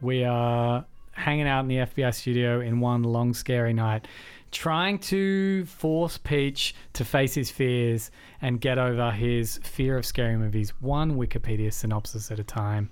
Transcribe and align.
We 0.00 0.24
are 0.24 0.84
hanging 1.12 1.46
out 1.46 1.60
in 1.60 1.68
the 1.68 1.76
FBI 1.76 2.14
studio 2.14 2.60
in 2.60 2.80
one 2.80 3.02
long, 3.02 3.34
scary 3.34 3.72
night, 3.72 4.06
trying 4.50 4.98
to 4.98 5.64
force 5.66 6.18
Peach 6.18 6.74
to 6.94 7.04
face 7.04 7.34
his 7.34 7.50
fears 7.50 8.10
and 8.40 8.60
get 8.60 8.78
over 8.78 9.10
his 9.10 9.58
fear 9.62 9.96
of 9.96 10.06
scary 10.06 10.36
movies, 10.36 10.72
one 10.80 11.16
Wikipedia 11.16 11.72
synopsis 11.72 12.30
at 12.30 12.38
a 12.38 12.44
time. 12.44 12.90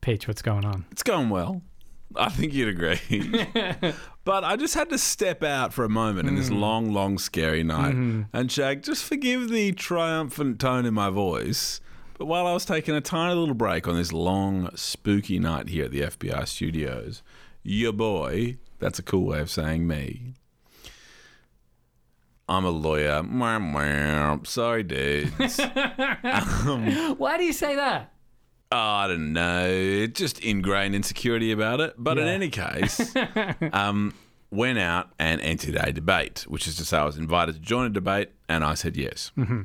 Peach, 0.00 0.26
what's 0.26 0.42
going 0.42 0.64
on? 0.64 0.86
It's 0.90 1.02
going 1.02 1.28
well. 1.28 1.62
I 2.16 2.28
think 2.28 2.52
you'd 2.52 2.68
agree. 2.68 2.98
but 4.24 4.42
I 4.42 4.56
just 4.56 4.74
had 4.74 4.88
to 4.90 4.98
step 4.98 5.44
out 5.44 5.72
for 5.72 5.84
a 5.84 5.88
moment 5.88 6.28
in 6.28 6.34
this 6.34 6.50
mm. 6.50 6.58
long, 6.58 6.92
long, 6.92 7.18
scary 7.18 7.62
night. 7.62 7.94
Mm-hmm. 7.94 8.22
And 8.32 8.50
Shag, 8.50 8.82
just 8.82 9.04
forgive 9.04 9.48
the 9.48 9.72
triumphant 9.72 10.58
tone 10.58 10.86
in 10.86 10.94
my 10.94 11.10
voice. 11.10 11.80
But 12.20 12.26
while 12.26 12.46
I 12.46 12.52
was 12.52 12.66
taking 12.66 12.94
a 12.94 13.00
tiny 13.00 13.32
little 13.32 13.54
break 13.54 13.88
on 13.88 13.96
this 13.96 14.12
long, 14.12 14.68
spooky 14.76 15.38
night 15.38 15.70
here 15.70 15.86
at 15.86 15.90
the 15.90 16.02
FBI 16.02 16.46
studios, 16.46 17.22
your 17.62 17.94
boy, 17.94 18.58
that's 18.78 18.98
a 18.98 19.02
cool 19.02 19.24
way 19.24 19.40
of 19.40 19.50
saying 19.50 19.86
me. 19.86 20.34
I'm 22.46 22.66
a 22.66 22.70
lawyer. 22.70 23.22
Sorry, 24.44 24.82
dudes. 24.82 25.60
Why 27.16 27.38
do 27.38 27.44
you 27.44 27.54
say 27.54 27.74
that? 27.76 28.12
Oh, 28.70 28.76
I 28.76 29.08
don't 29.08 29.32
know. 29.32 30.06
Just 30.08 30.40
ingrained 30.40 30.94
insecurity 30.94 31.52
about 31.52 31.80
it. 31.80 31.94
But 31.96 32.18
in 32.18 32.28
any 32.28 32.50
case, 32.50 33.14
um, 33.72 34.12
went 34.50 34.78
out 34.78 35.08
and 35.18 35.40
entered 35.40 35.76
a 35.76 35.90
debate, 35.90 36.44
which 36.48 36.68
is 36.68 36.76
to 36.76 36.84
say, 36.84 36.98
I 36.98 37.04
was 37.06 37.16
invited 37.16 37.54
to 37.54 37.60
join 37.62 37.86
a 37.86 37.90
debate, 37.90 38.28
and 38.46 38.62
I 38.62 38.74
said 38.74 38.98
yes. 38.98 39.32
Mm-hmm. 39.38 39.62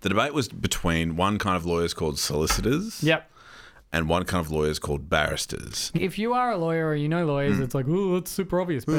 The 0.00 0.08
debate 0.08 0.32
was 0.34 0.48
between 0.48 1.16
one 1.16 1.38
kind 1.38 1.56
of 1.56 1.64
lawyers 1.66 1.92
called 1.94 2.18
solicitors 2.18 3.02
Yep. 3.02 3.30
and 3.92 4.08
one 4.08 4.24
kind 4.24 4.44
of 4.44 4.50
lawyers 4.50 4.78
called 4.78 5.10
barristers. 5.10 5.90
If 5.94 6.18
you 6.18 6.32
are 6.32 6.52
a 6.52 6.56
lawyer 6.56 6.88
or 6.88 6.94
you 6.94 7.08
know 7.08 7.26
lawyers, 7.26 7.56
Hmm. 7.56 7.62
it's 7.64 7.74
like, 7.74 7.86
oh, 7.88 8.16
it's 8.16 8.30
super 8.30 8.60
obvious. 8.60 8.84
But 8.84 8.94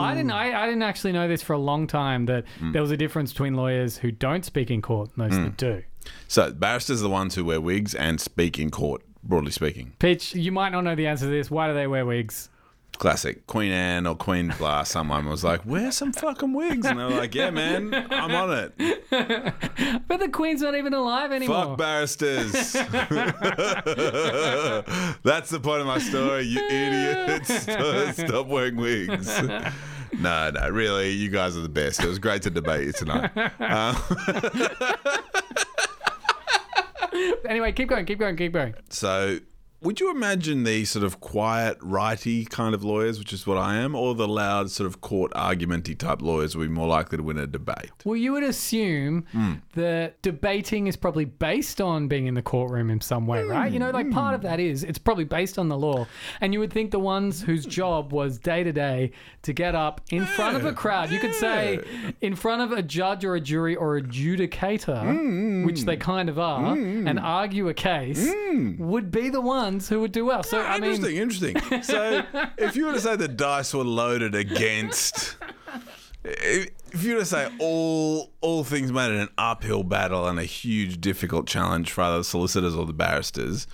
I 0.00 0.14
didn't. 0.14 0.30
I, 0.30 0.62
I 0.62 0.66
didn't 0.66 0.82
actually 0.82 1.12
know 1.12 1.28
this 1.28 1.42
for 1.42 1.52
a 1.52 1.58
long 1.58 1.86
time 1.86 2.26
that 2.26 2.44
Hmm. 2.58 2.72
there 2.72 2.80
was 2.82 2.90
a 2.90 2.96
difference 2.96 3.32
between 3.32 3.54
lawyers 3.54 3.98
who 3.98 4.10
don't 4.10 4.44
speak 4.44 4.70
in 4.70 4.80
court 4.82 5.10
and 5.16 5.30
those 5.30 5.38
that 5.38 5.56
do. 5.56 5.82
So, 6.28 6.52
barristers 6.52 7.00
are 7.00 7.04
the 7.04 7.10
ones 7.10 7.34
who 7.34 7.44
wear 7.44 7.60
wigs 7.60 7.94
and 7.94 8.20
speak 8.20 8.58
in 8.58 8.70
court, 8.70 9.02
broadly 9.24 9.50
speaking. 9.50 9.92
Peach, 9.98 10.34
you 10.36 10.52
might 10.52 10.70
not 10.70 10.82
know 10.82 10.94
the 10.94 11.06
answer 11.08 11.24
to 11.26 11.30
this. 11.30 11.50
Why 11.50 11.66
do 11.68 11.74
they 11.74 11.86
wear 11.88 12.06
wigs? 12.06 12.48
Classic. 12.92 13.46
Queen 13.46 13.72
Anne 13.72 14.06
or 14.06 14.14
Queen 14.16 14.54
blah, 14.56 14.82
someone 14.82 15.26
was 15.28 15.44
like, 15.44 15.66
wear 15.66 15.92
some 15.92 16.12
fucking 16.14 16.54
wigs. 16.54 16.86
And 16.86 16.98
they 16.98 17.04
were 17.04 17.10
like, 17.10 17.34
yeah, 17.34 17.50
man, 17.50 17.92
I'm 18.10 18.34
on 18.34 18.52
it. 18.52 18.72
But 20.08 20.20
the 20.20 20.28
queen's 20.28 20.62
not 20.62 20.74
even 20.74 20.94
alive 20.94 21.30
anymore. 21.32 21.64
Fuck 21.64 21.78
barristers. 21.78 22.52
That's 25.22 25.50
the 25.50 25.60
point 25.62 25.80
of 25.80 25.86
my 25.86 25.98
story, 25.98 26.44
you 26.44 26.60
idiots. 26.64 27.62
Stop 28.22 28.46
wearing 28.46 28.76
wigs. 28.76 29.28
No, 30.18 30.50
no, 30.50 30.68
really, 30.70 31.10
you 31.10 31.28
guys 31.28 31.56
are 31.56 31.60
the 31.60 31.68
best. 31.68 32.02
It 32.02 32.08
was 32.08 32.18
great 32.18 32.42
to 32.42 32.50
debate 32.50 32.86
you 32.86 32.92
tonight. 32.92 33.30
Um, 33.60 33.96
Anyway, 37.48 37.72
keep 37.72 37.88
going, 37.88 38.04
keep 38.04 38.18
going, 38.18 38.36
keep 38.36 38.52
going. 38.52 38.74
so, 38.90 39.38
would 39.86 40.00
you 40.00 40.10
imagine 40.10 40.64
the 40.64 40.84
sort 40.84 41.04
of 41.04 41.20
quiet, 41.20 41.78
righty 41.80 42.44
kind 42.44 42.74
of 42.74 42.82
lawyers, 42.82 43.18
which 43.18 43.32
is 43.32 43.46
what 43.46 43.56
I 43.56 43.76
am, 43.76 43.94
or 43.94 44.14
the 44.14 44.26
loud, 44.28 44.70
sort 44.70 44.86
of 44.86 45.00
court 45.00 45.32
argumenty 45.34 45.96
type 45.96 46.20
lawyers 46.20 46.56
would 46.56 46.64
be 46.68 46.74
more 46.74 46.88
likely 46.88 47.18
to 47.18 47.22
win 47.22 47.38
a 47.38 47.46
debate? 47.46 47.90
Well, 48.04 48.16
you 48.16 48.32
would 48.32 48.42
assume 48.42 49.24
Hmm. 49.32 49.52
that 49.74 50.20
debating 50.22 50.86
is 50.88 50.96
probably 50.96 51.24
based 51.24 51.80
on 51.80 52.08
being 52.08 52.26
in 52.26 52.34
the 52.34 52.42
courtroom 52.42 52.90
in 52.90 53.00
some 53.00 53.26
way, 53.26 53.44
right? 53.44 53.70
You 53.72 53.78
know, 53.78 53.90
like 53.90 54.10
part 54.10 54.30
Hmm. 54.32 54.34
of 54.36 54.42
that 54.42 54.58
is 54.60 54.82
it's 54.82 54.98
probably 54.98 55.24
based 55.24 55.58
on 55.58 55.68
the 55.68 55.78
law. 55.78 56.06
And 56.40 56.52
you 56.52 56.58
would 56.60 56.72
think 56.72 56.90
the 56.90 56.98
ones 56.98 57.42
whose 57.42 57.64
job 57.64 58.12
was 58.12 58.38
day 58.38 58.64
to 58.64 58.72
day 58.72 59.12
to 59.42 59.52
get 59.52 59.74
up 59.76 60.00
in 60.10 60.26
front 60.26 60.56
of 60.56 60.64
a 60.64 60.72
crowd, 60.72 61.10
you 61.10 61.20
could 61.20 61.34
say 61.34 61.78
in 62.20 62.34
front 62.34 62.60
of 62.62 62.72
a 62.76 62.82
judge 62.82 63.24
or 63.24 63.34
a 63.36 63.40
jury 63.40 63.76
or 63.76 64.00
adjudicator, 64.00 65.02
Hmm. 65.02 65.64
which 65.64 65.84
they 65.84 65.96
kind 65.96 66.28
of 66.28 66.38
are, 66.38 66.72
and 66.74 67.18
argue 67.20 67.68
a 67.68 67.74
case, 67.74 68.28
would 68.78 69.10
be 69.10 69.28
the 69.28 69.40
ones 69.40 69.75
who 69.88 70.00
would 70.00 70.12
do 70.12 70.24
well. 70.24 70.42
So, 70.42 70.60
I 70.60 70.78
mean, 70.78 70.92
interesting, 70.92 71.16
interesting. 71.56 71.82
So, 71.82 72.24
if 72.58 72.76
you 72.76 72.86
were 72.86 72.92
to 72.92 73.00
say 73.00 73.16
the 73.16 73.28
dice 73.28 73.74
were 73.74 73.84
loaded 73.84 74.34
against, 74.34 75.36
if 76.24 76.70
if 76.92 77.04
you 77.04 77.14
were 77.14 77.20
to 77.20 77.26
say 77.26 77.50
all 77.58 78.32
all 78.40 78.64
things 78.64 78.90
made 78.90 79.12
it 79.12 79.20
an 79.20 79.28
uphill 79.36 79.82
battle 79.82 80.26
and 80.26 80.38
a 80.38 80.44
huge 80.44 81.00
difficult 81.00 81.46
challenge 81.46 81.92
for 81.92 82.02
either 82.02 82.18
the 82.18 82.24
solicitors 82.24 82.74
or 82.74 82.86
the 82.86 82.92
barristers, 82.92 83.66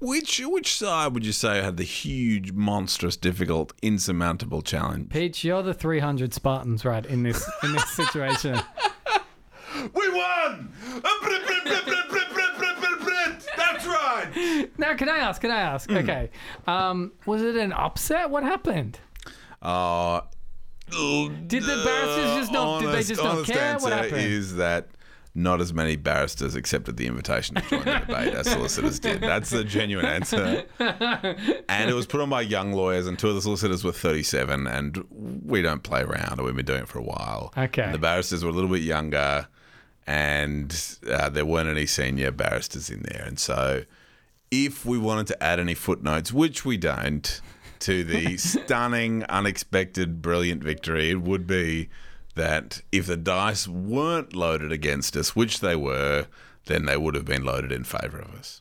which 0.00 0.40
which 0.44 0.74
side 0.74 1.12
would 1.14 1.26
you 1.26 1.32
say 1.32 1.60
had 1.62 1.76
the 1.76 1.84
huge, 1.84 2.52
monstrous, 2.52 3.16
difficult, 3.16 3.72
insurmountable 3.82 4.62
challenge? 4.62 5.10
Peach, 5.10 5.44
you're 5.44 5.62
the 5.62 5.74
300 5.74 6.32
Spartans, 6.32 6.84
right, 6.84 7.04
in 7.04 7.22
this 7.22 7.48
in 7.62 7.72
this 7.72 7.90
situation. 7.90 8.60
We 9.94 10.08
won! 10.10 10.70
Now, 14.78 14.94
can 14.96 15.08
I 15.08 15.18
ask? 15.18 15.40
Can 15.40 15.50
I 15.50 15.60
ask? 15.60 15.88
Hmm. 15.90 15.96
Okay, 15.98 16.30
um, 16.66 17.12
was 17.26 17.42
it 17.42 17.56
an 17.56 17.72
upset? 17.72 18.30
What 18.30 18.42
happened? 18.44 18.98
Uh, 19.60 20.22
Did 20.90 21.62
the 21.62 21.82
barristers 21.84 22.36
just 22.36 22.52
not? 22.52 22.80
did 22.80 22.88
they 22.88 22.92
honest- 22.94 23.08
just 23.08 23.22
not 23.22 23.32
honest 23.36 23.50
care? 23.52 23.78
What 23.78 23.92
answer 23.92 24.08
happened? 24.16 24.32
Is 24.32 24.56
that 24.56 24.88
not 25.34 25.62
as 25.62 25.72
many 25.72 25.96
barristers 25.96 26.54
accepted 26.54 26.98
the 26.98 27.06
invitation 27.06 27.54
to 27.54 27.62
join 27.62 27.84
the 27.86 27.98
debate 28.06 28.34
as 28.34 28.50
solicitors 28.50 28.98
did? 29.00 29.20
That's 29.22 29.48
the 29.50 29.64
genuine 29.64 30.04
answer. 30.04 30.64
And 30.78 31.90
it 31.90 31.94
was 31.94 32.06
put 32.06 32.20
on 32.20 32.28
by 32.28 32.42
young 32.42 32.72
lawyers, 32.72 33.06
and 33.06 33.18
two 33.18 33.28
of 33.30 33.34
the 33.36 33.40
solicitors 33.42 33.82
were 33.82 33.92
37, 33.92 34.66
and 34.66 35.02
we 35.10 35.62
don't 35.62 35.82
play 35.82 36.02
around, 36.02 36.32
and 36.32 36.42
we've 36.44 36.54
been 36.56 36.66
doing 36.66 36.82
it 36.82 36.88
for 36.88 36.98
a 36.98 37.02
while. 37.04 37.52
Okay. 37.56 37.82
And 37.82 37.94
the 37.94 37.98
barristers 37.98 38.44
were 38.44 38.50
a 38.50 38.52
little 38.52 38.68
bit 38.68 38.82
younger, 38.82 39.48
and 40.06 40.98
uh, 41.10 41.30
there 41.30 41.46
weren't 41.46 41.68
any 41.70 41.86
senior 41.86 42.30
barristers 42.30 42.90
in 42.90 43.02
there, 43.02 43.24
and 43.26 43.38
so 43.38 43.84
if 44.52 44.84
we 44.84 44.98
wanted 44.98 45.26
to 45.28 45.42
add 45.42 45.58
any 45.58 45.74
footnotes, 45.74 46.30
which 46.30 46.64
we 46.64 46.76
don't, 46.76 47.40
to 47.80 48.04
the 48.04 48.36
stunning, 48.36 49.24
unexpected, 49.24 50.20
brilliant 50.20 50.62
victory, 50.62 51.10
it 51.10 51.22
would 51.22 51.46
be 51.46 51.88
that 52.34 52.82
if 52.92 53.06
the 53.06 53.16
dice 53.16 53.66
weren't 53.66 54.36
loaded 54.36 54.70
against 54.70 55.16
us, 55.16 55.34
which 55.34 55.60
they 55.60 55.74
were, 55.74 56.26
then 56.66 56.84
they 56.84 56.98
would 56.98 57.14
have 57.14 57.24
been 57.24 57.44
loaded 57.44 57.72
in 57.72 57.82
favour 57.82 58.18
of 58.18 58.34
us. 58.34 58.60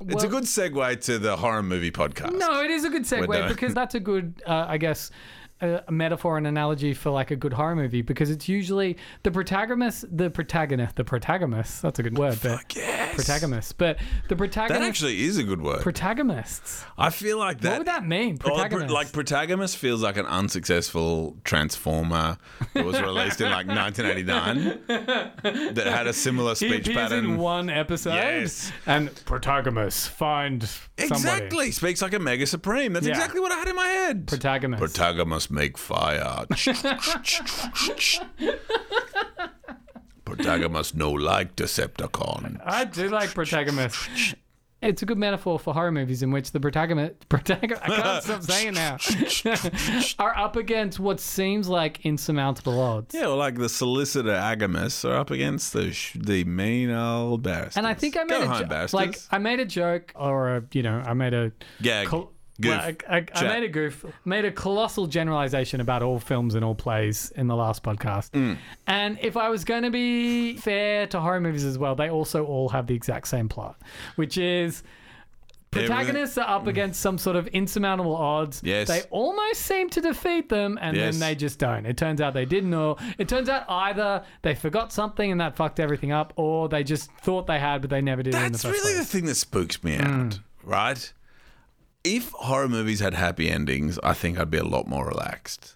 it's 0.00 0.24
a 0.24 0.28
good 0.28 0.44
segue 0.44 1.00
to 1.00 1.18
the 1.18 1.36
horror 1.36 1.62
movie 1.62 1.92
podcast. 1.92 2.36
No, 2.36 2.60
it 2.60 2.70
is 2.70 2.84
a 2.84 2.90
good 2.90 3.04
segue 3.04 3.48
because 3.48 3.72
that's 3.72 3.94
a 3.94 4.00
good, 4.00 4.42
uh, 4.46 4.66
I 4.68 4.78
guess, 4.78 5.12
a, 5.60 5.82
a 5.88 5.92
metaphor 5.92 6.36
and 6.36 6.46
analogy 6.46 6.92
for 6.94 7.10
like 7.10 7.30
a 7.30 7.36
good 7.36 7.52
horror 7.54 7.76
movie 7.76 8.02
because 8.02 8.30
it's 8.30 8.48
usually 8.48 8.96
the 9.22 9.30
protagonist, 9.30 10.04
the 10.14 10.30
protagonist, 10.30 10.96
the 10.96 11.04
protagonist. 11.04 11.82
That's 11.82 11.98
a 11.98 12.02
good 12.02 12.18
word, 12.18 12.38
but 12.42 12.68
protagonist. 13.14 13.78
But 13.78 13.98
the 14.28 14.36
protagonist. 14.36 14.80
That 14.80 14.86
actually 14.86 15.22
is 15.24 15.38
a 15.38 15.44
good 15.44 15.62
word. 15.62 15.80
protagonists. 15.80 16.84
I 16.98 17.10
feel 17.10 17.38
like 17.38 17.60
that. 17.62 17.70
what 17.70 17.78
would 17.78 17.86
that 17.86 18.06
mean? 18.06 18.38
Oh, 18.44 18.66
pr- 18.68 18.86
like 18.86 19.12
protagonist 19.12 19.76
feels 19.76 20.02
like 20.02 20.16
an 20.16 20.26
unsuccessful 20.26 21.36
transformer 21.44 22.36
that 22.74 22.84
was 22.84 23.00
released 23.00 23.40
in 23.40 23.50
like 23.50 23.66
1989 23.66 25.74
that 25.74 25.86
had 25.86 26.06
a 26.06 26.12
similar 26.12 26.54
speech 26.54 26.92
pattern. 26.92 27.24
in 27.24 27.36
one 27.38 27.70
episode. 27.70 28.14
Yes. 28.14 28.72
And 28.86 29.12
protagonist 29.24 30.10
find 30.10 30.62
somebody. 30.62 31.14
Exactly. 31.14 31.70
Speaks 31.72 32.02
like 32.02 32.14
a 32.14 32.18
mega 32.18 32.46
supreme. 32.46 32.92
That's 32.92 33.06
Yeah. 33.06 33.14
exactly 33.14 33.40
what 33.40 33.52
I 33.52 33.56
had 33.56 33.68
in 33.68 33.76
my 33.76 33.86
head. 33.86 34.26
Protagonist. 34.26 34.80
Protagonist 34.80 35.45
make 35.50 35.76
fire. 35.78 36.46
Protagonist 40.24 40.94
no 40.96 41.12
like 41.12 41.54
Decepticon. 41.54 42.60
I 42.64 42.84
do 42.84 43.08
like 43.08 43.32
protagonists. 43.32 44.34
It's 44.82 45.00
a 45.02 45.06
good 45.06 45.16
metaphor 45.18 45.58
for 45.58 45.72
horror 45.72 45.90
movies 45.90 46.22
in 46.22 46.30
which 46.32 46.52
the 46.52 46.60
protagonist, 46.60 47.28
protagonist 47.30 47.80
I 47.82 47.86
can't 47.96 48.22
stop 48.22 48.42
saying 48.42 48.68
it 48.68 48.74
now, 48.74 48.98
are 50.24 50.36
up 50.36 50.56
against 50.56 51.00
what 51.00 51.18
seems 51.18 51.66
like 51.68 52.04
insurmountable 52.04 52.78
odds. 52.80 53.14
Yeah, 53.14 53.22
well, 53.22 53.36
like 53.36 53.56
the 53.56 53.70
solicitor 53.70 54.28
Agamus 54.30 55.08
are 55.08 55.14
up 55.16 55.30
against 55.30 55.72
the 55.72 55.92
sh- 55.92 56.16
the 56.20 56.44
mean 56.44 56.90
old 56.90 57.42
bastards. 57.42 57.78
And 57.78 57.86
I 57.86 57.94
think 57.94 58.16
I 58.18 58.24
made 58.24 58.38
Go 58.38 58.42
a 58.42 58.46
home, 58.48 58.58
jo- 58.62 58.66
bastards. 58.66 58.92
like 58.94 59.18
I 59.30 59.38
made 59.38 59.60
a 59.60 59.64
joke 59.64 60.12
or 60.14 60.56
a 60.56 60.62
you 60.72 60.82
know 60.82 61.02
I 61.04 61.14
made 61.14 61.32
a 61.34 61.52
Gag. 61.80 62.08
col- 62.08 62.32
Goof. 62.60 62.70
well, 62.70 62.94
I, 63.08 63.16
I, 63.18 63.26
I 63.34 63.42
made 63.48 63.62
a 63.64 63.68
goof, 63.68 64.04
made 64.24 64.44
a 64.44 64.50
colossal 64.52 65.06
generalization 65.06 65.80
about 65.80 66.02
all 66.02 66.18
films 66.18 66.54
and 66.54 66.64
all 66.64 66.74
plays 66.74 67.30
in 67.36 67.46
the 67.46 67.56
last 67.56 67.82
podcast. 67.82 68.30
Mm. 68.30 68.56
And 68.86 69.18
if 69.20 69.36
I 69.36 69.48
was 69.48 69.64
going 69.64 69.82
to 69.82 69.90
be 69.90 70.56
fair 70.56 71.06
to 71.08 71.20
horror 71.20 71.40
movies 71.40 71.64
as 71.64 71.78
well, 71.78 71.94
they 71.94 72.10
also 72.10 72.44
all 72.44 72.68
have 72.70 72.86
the 72.86 72.94
exact 72.94 73.28
same 73.28 73.48
plot, 73.48 73.76
which 74.16 74.38
is 74.38 74.82
protagonists 75.70 76.38
are 76.38 76.48
up 76.48 76.66
against 76.66 77.00
some 77.00 77.18
sort 77.18 77.36
of 77.36 77.46
insurmountable 77.48 78.16
odds. 78.16 78.62
Mm. 78.62 78.66
Yes. 78.66 78.88
They 78.88 79.02
almost 79.10 79.60
seem 79.62 79.90
to 79.90 80.00
defeat 80.00 80.48
them, 80.48 80.78
and 80.80 80.96
Yes. 80.96 81.14
then 81.18 81.20
they 81.28 81.34
just 81.34 81.58
don't. 81.58 81.84
It 81.84 81.96
turns 81.98 82.20
out 82.20 82.32
they 82.32 82.46
didn't, 82.46 82.72
or 82.72 82.96
it 83.18 83.28
turns 83.28 83.48
out 83.48 83.64
either 83.68 84.24
they 84.42 84.54
forgot 84.54 84.92
something 84.92 85.30
and 85.30 85.40
that 85.40 85.56
fucked 85.56 85.78
everything 85.80 86.12
up, 86.12 86.32
or 86.36 86.68
they 86.68 86.82
just 86.82 87.10
thought 87.20 87.46
they 87.46 87.58
had, 87.58 87.82
but 87.82 87.90
they 87.90 88.00
never 88.00 88.22
did 88.22 88.32
the 88.32 88.38
That's 88.38 88.62
first 88.62 88.72
really 88.82 88.94
place. 88.94 88.98
the 88.98 89.04
thing 89.04 89.26
that 89.26 89.34
spooks 89.34 89.82
me 89.84 89.96
out, 89.96 90.06
Mm. 90.06 90.40
right? 90.64 91.12
If 92.08 92.30
horror 92.30 92.68
movies 92.68 93.00
had 93.00 93.14
happy 93.14 93.50
endings, 93.50 93.98
I 94.00 94.12
think 94.12 94.38
I'd 94.38 94.48
be 94.48 94.58
a 94.58 94.64
lot 94.64 94.86
more 94.86 95.08
relaxed. 95.08 95.74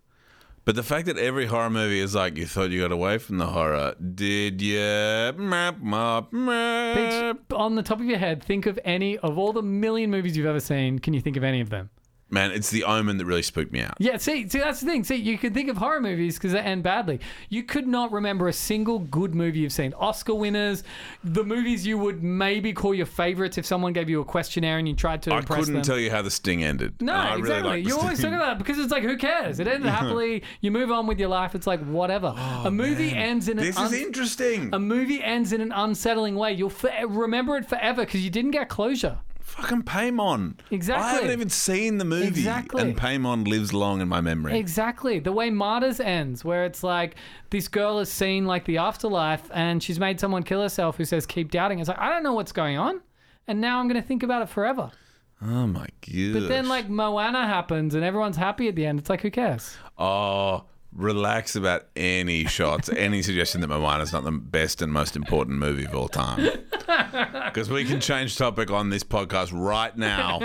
But 0.65 0.77
the 0.77 0.85
fact 0.85 1.07
that 1.07 1.19
every 1.19 1.47
horror 1.47 1.71
movie 1.71 1.99
is 1.99 2.15
like, 2.15 2.37
you 2.37 2.47
thought 2.47 2.71
you 2.71 2.83
got 2.83 2.93
away 2.93 3.19
from 3.19 3.39
the 3.39 3.47
horror, 3.47 3.97
did 3.97 4.63
you? 4.63 4.79
Map, 4.79 5.81
map, 5.83 6.33
map. 6.33 6.97
Peach, 6.97 7.57
on 7.59 7.75
the 7.75 7.83
top 7.83 7.99
of 7.99 8.07
your 8.07 8.19
head, 8.19 8.45
think 8.45 8.67
of 8.67 8.79
any 8.85 9.19
of 9.19 9.39
all 9.39 9.53
the 9.53 9.63
million 9.63 10.09
movies 10.09 10.37
you've 10.37 10.47
ever 10.47 10.61
seen. 10.61 11.01
Can 11.01 11.15
you 11.15 11.21
think 11.21 11.37
of 11.37 11.43
any 11.43 11.61
of 11.61 11.71
them? 11.71 11.91
Man, 12.33 12.53
it's 12.53 12.71
the 12.71 12.85
omen 12.85 13.19
that 13.19 13.25
really 13.25 13.43
spooked 13.43 13.73
me 13.73 13.81
out. 13.83 13.95
Yeah, 13.99 14.17
see, 14.17 14.49
see, 14.49 14.61
that's 14.61 14.81
the 14.81 14.87
thing. 14.87 15.03
See, 15.03 15.17
you 15.17 15.37
can 15.37 15.53
think 15.53 15.69
of 15.69 15.77
horror 15.77 16.01
movies 16.01 16.37
because 16.37 16.53
they 16.53 16.61
end 16.61 16.83
badly. 16.85 17.19
You 17.49 17.65
could 17.65 17.89
not 17.89 18.13
remember 18.13 18.47
a 18.47 18.53
single 18.53 19.01
good 19.01 19.35
movie 19.35 19.59
you've 19.59 19.73
seen. 19.73 19.93
Oscar 19.95 20.35
winners, 20.35 20.85
the 21.25 21.43
movies 21.43 21.85
you 21.87 21.99
would 21.99 22.23
maybe 22.23 22.73
call 22.73 22.95
your 22.95 23.07
favorites 23.07 23.59
if 23.59 23.67
someone 23.67 23.93
gave 23.93 24.09
you 24.09 24.21
a 24.21 24.25
questionnaire 24.25 24.79
and 24.79 24.87
you 24.87 24.95
tried 24.95 25.23
to 25.23 25.35
I 25.35 25.39
impress 25.39 25.59
couldn't 25.61 25.75
them. 25.75 25.83
tell 25.83 25.99
you 25.99 26.11
how 26.11 26.23
the 26.23 26.31
sting 26.31 26.63
ended. 26.63 26.95
no, 27.03 27.13
And 27.15 27.21
I 27.21 27.37
exactly. 27.37 27.83
the 27.83 27.89
you 27.89 27.99
always 27.99 28.19
Sting. 28.19 28.31
talk 28.31 28.41
about 28.41 28.53
it 28.53 28.59
because 28.59 28.79
it's 28.79 28.93
like, 28.93 29.03
who 29.03 29.17
cares? 29.17 29.59
It 29.59 29.67
ended 29.67 29.91
happily. 29.91 30.45
You 30.61 30.71
move 30.71 30.91
on 30.93 31.07
with 31.09 31.19
your 31.19 31.29
life. 31.31 31.55
It's 31.57 31.67
like 31.67 31.85
whatever. 31.85 32.33
Oh, 32.37 32.63
a 32.67 32.71
movie 32.71 33.11
ends 33.13 33.49
in 33.49 33.59
an 33.59 33.65
Oh, 33.65 33.67
This 33.67 33.77
un- 33.77 33.87
is 33.87 33.93
interesting. 33.95 34.71
a 34.73 34.79
movie 34.79 35.21
ends 35.23 35.53
in 35.53 35.61
an 35.61 35.73
unsettling 35.73 36.37
way. 36.37 36.53
You'll 36.53 36.71
for- 36.71 36.93
remember 37.09 37.57
it 37.57 37.67
forever 37.69 38.03
because 38.05 38.23
you 38.25 38.31
didn't 38.31 38.53
get 38.53 38.69
closure. 38.69 39.19
Fucking 39.41 39.83
Paimon. 39.83 40.55
Exactly. 40.71 41.05
I 41.05 41.13
haven't 41.15 41.31
even 41.33 41.51
seen 41.51 41.99
the 41.99 42.05
movie. 42.05 42.29
Exactly. 42.29 42.83
And 42.83 42.97
Paimon 42.97 43.47
lives 43.47 43.73
long 43.75 44.01
in 44.01 44.09
my 44.09 44.21
memory. 44.21 44.59
Exactly. 44.59 45.19
The 45.19 45.33
way 45.33 45.51
Martyrs 45.51 45.99
ends, 46.01 46.45
where 46.45 46.65
it's 46.65 46.83
like 46.83 47.17
this 47.51 47.67
girl 47.69 47.99
has 47.99 48.11
seen 48.11 48.47
like 48.47 48.65
the 48.65 48.79
afterlife 48.79 49.51
and 49.53 49.83
she's 49.83 49.99
made 49.99 50.21
someone 50.21 50.43
kill 50.43 50.63
herself 50.63 50.97
who 50.97 51.05
says, 51.05 51.27
keep 51.27 51.51
doubting. 51.51 51.81
It's 51.81 51.89
like, 51.89 51.99
I 51.99 52.11
don't 52.11 52.23
know 52.23 52.35
what's 52.35 52.53
going 52.53 52.79
on. 52.79 53.01
And 53.49 53.61
now 53.61 53.81
I'm 53.81 53.89
going 53.89 54.01
to 54.01 54.07
think 54.07 54.23
about 54.23 54.43
it 54.43 54.49
forever. 54.49 54.91
oh 55.43 55.67
my 55.67 55.87
god. 56.07 56.33
But 56.35 56.49
then 56.49 56.69
like 56.69 56.89
Moana 56.89 57.47
happens 57.47 57.95
and 57.95 58.05
everyone's 58.05 58.37
happy 58.37 58.69
at 58.69 58.77
the 58.77 58.87
end. 58.87 59.01
It's 59.01 59.11
like, 59.11 59.23
who 59.23 59.31
cares? 59.31 59.77
Oh, 59.99 60.65
relax 60.93 61.55
about 61.57 61.87
any 61.97 62.45
shots, 62.47 62.89
any 62.89 63.23
suggestion 63.23 63.61
that 63.61 63.69
Moana's 63.69 64.13
not 64.13 64.25
the 64.25 64.33
best 64.33 64.83
and 64.83 64.93
most 64.93 65.15
important 65.17 65.59
movie 65.59 65.85
of 65.85 65.95
all 65.95 66.09
time. 66.09 66.49
Because 67.51 67.71
we 67.71 67.85
can 67.85 68.01
change 68.01 68.37
topic 68.37 68.71
on 68.71 68.91
this 68.91 69.03
podcast 69.05 69.51
right 69.53 69.97
now 69.97 70.41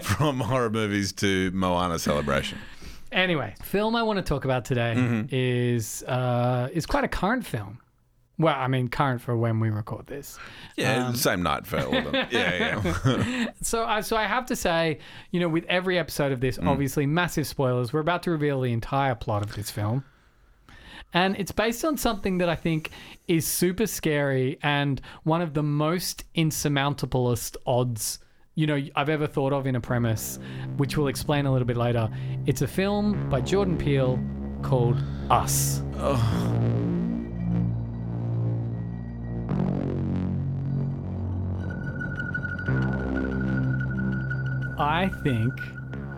from 0.02 0.38
horror 0.40 0.70
movies 0.70 1.12
to 1.14 1.50
Moana 1.52 1.98
celebration. 1.98 2.58
Anyway, 3.12 3.54
film 3.62 3.96
I 3.96 4.02
want 4.04 4.18
to 4.18 4.22
talk 4.22 4.44
about 4.44 4.64
today 4.64 4.94
Mm-hmm. 4.96 5.26
is 5.30 6.04
uh, 6.04 6.68
is 6.72 6.86
quite 6.86 7.04
a 7.04 7.08
current 7.08 7.44
film. 7.44 7.78
Well, 8.40 8.56
I 8.58 8.68
mean, 8.68 8.88
current 8.88 9.20
for 9.20 9.36
when 9.36 9.60
we 9.60 9.68
record 9.70 10.06
this. 10.06 10.38
Yeah, 10.76 11.08
Um, 11.08 11.14
same 11.14 11.42
night 11.42 11.66
for 11.66 11.78
all 11.78 11.94
of 11.94 12.04
them. 12.10 12.14
Yeah, 12.30 12.80
yeah. 13.04 13.46
So, 13.62 13.84
I 13.84 14.00
so 14.00 14.16
I 14.16 14.24
have 14.24 14.46
to 14.46 14.56
say, 14.56 14.98
you 15.30 15.40
know, 15.40 15.48
with 15.48 15.64
every 15.68 15.98
episode 15.98 16.32
of 16.32 16.40
this, 16.40 16.56
Mm. 16.56 16.66
obviously 16.66 17.04
massive 17.06 17.46
spoilers. 17.46 17.92
We're 17.92 18.00
about 18.00 18.22
to 18.24 18.30
reveal 18.30 18.62
the 18.62 18.72
entire 18.72 19.14
plot 19.14 19.42
of 19.42 19.54
this 19.54 19.70
film, 19.70 20.04
and 21.12 21.36
it's 21.38 21.52
based 21.52 21.84
on 21.84 21.98
something 21.98 22.38
that 22.38 22.48
I 22.48 22.56
think 22.56 22.90
is 23.28 23.46
super 23.46 23.86
scary 23.86 24.58
and 24.62 25.00
one 25.24 25.42
of 25.42 25.52
the 25.52 25.62
most 25.62 26.24
insurmountablest 26.34 27.56
odds. 27.66 28.20
You 28.54 28.66
know, 28.66 28.80
I've 28.96 29.08
ever 29.10 29.26
thought 29.26 29.52
of 29.52 29.66
in 29.66 29.76
a 29.76 29.80
premise, 29.80 30.38
which 30.78 30.96
we'll 30.96 31.08
explain 31.08 31.44
a 31.46 31.52
little 31.52 31.66
bit 31.66 31.76
later. 31.76 32.08
It's 32.46 32.62
a 32.62 32.66
film 32.68 33.28
by 33.28 33.42
Jordan 33.42 33.76
Peele 33.76 34.18
called 34.62 34.96
Us. 35.30 35.82
I 44.80 45.10
think 45.22 45.52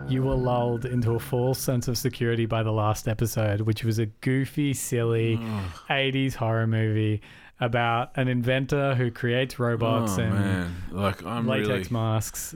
you 0.07 0.23
were 0.23 0.35
lulled 0.35 0.85
into 0.85 1.15
a 1.15 1.19
false 1.19 1.59
sense 1.59 1.87
of 1.89 1.97
security 1.97 2.45
by 2.45 2.63
the 2.63 2.71
last 2.71 3.07
episode, 3.07 3.61
which 3.61 3.83
was 3.83 3.99
a 3.99 4.05
goofy, 4.05 4.73
silly 4.73 5.37
80s 5.89 6.33
horror 6.35 6.65
movie 6.67 7.21
about 7.59 8.11
an 8.15 8.27
inventor 8.27 8.95
who 8.95 9.11
creates 9.11 9.59
robots 9.59 10.17
Oh 10.17 10.21
and 10.21 10.33
man, 10.33 10.75
like 10.91 11.25
I'm 11.25 11.45
latex 11.47 11.67
really. 11.67 11.87
masks. 11.91 12.55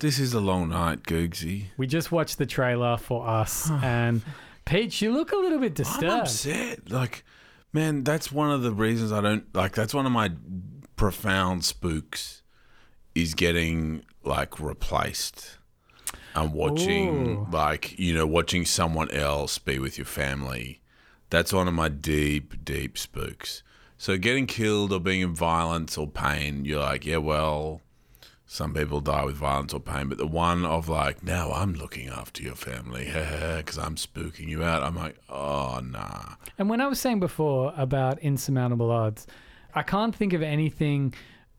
This 0.00 0.18
is 0.18 0.34
a 0.34 0.40
long 0.40 0.70
night, 0.70 1.02
Googsy. 1.04 1.66
We 1.76 1.86
just 1.86 2.10
watched 2.10 2.38
the 2.38 2.46
trailer 2.46 2.96
for 2.96 3.26
Us, 3.26 3.70
and 3.82 4.22
Peach, 4.64 5.02
you 5.02 5.12
look 5.12 5.32
a 5.32 5.36
little 5.36 5.58
bit 5.58 5.74
disturbed. 5.74 6.04
I'm 6.04 6.20
upset. 6.22 6.90
Like, 6.90 7.22
man, 7.72 8.02
that's 8.02 8.32
one 8.32 8.50
of 8.50 8.62
the 8.62 8.72
reasons 8.72 9.12
I 9.12 9.20
don't 9.20 9.44
like. 9.54 9.72
That's 9.72 9.92
one 9.94 10.06
of 10.06 10.12
my 10.12 10.32
profound 10.96 11.64
spooks 11.64 12.42
is 13.14 13.34
getting 13.34 14.04
like 14.24 14.60
replaced. 14.60 15.58
and 16.34 16.52
watching 16.52 17.38
Ooh. 17.38 17.48
like 17.52 17.98
you 17.98 18.14
know 18.14 18.26
watching 18.26 18.64
someone 18.64 19.10
else 19.10 19.58
be 19.58 19.78
with 19.78 19.98
your 19.98 20.06
family. 20.06 20.80
That's 21.30 21.52
one 21.52 21.66
of 21.68 21.74
my 21.74 21.88
deep, 21.88 22.64
deep 22.64 22.96
spooks. 22.96 23.62
So 23.96 24.18
getting 24.18 24.46
killed 24.46 24.92
or 24.92 25.00
being 25.00 25.22
in 25.22 25.34
violence 25.34 25.96
or 25.96 26.06
pain, 26.06 26.64
you're 26.64 26.80
like, 26.80 27.06
yeah, 27.06 27.16
well, 27.16 27.80
some 28.46 28.74
people 28.74 29.00
die 29.00 29.24
with 29.24 29.36
violence 29.36 29.72
or 29.72 29.80
pain, 29.80 30.08
but 30.08 30.18
the 30.18 30.26
one 30.26 30.64
of 30.64 30.88
like, 30.88 31.22
now 31.24 31.50
I'm 31.52 31.72
looking 31.72 32.08
after 32.08 32.42
your 32.42 32.54
family 32.54 33.06
because 33.56 33.78
I'm 33.78 33.96
spooking 33.96 34.48
you 34.48 34.62
out. 34.62 34.82
I'm 34.82 34.94
like, 34.96 35.16
oh 35.28 35.80
nah. 35.82 36.34
And 36.58 36.68
when 36.68 36.80
I 36.80 36.86
was 36.86 37.00
saying 37.00 37.20
before 37.20 37.72
about 37.76 38.18
insurmountable 38.20 38.90
odds, 38.90 39.26
I 39.74 39.82
can't 39.82 40.14
think 40.14 40.32
of 40.34 40.42
anything 40.42 41.14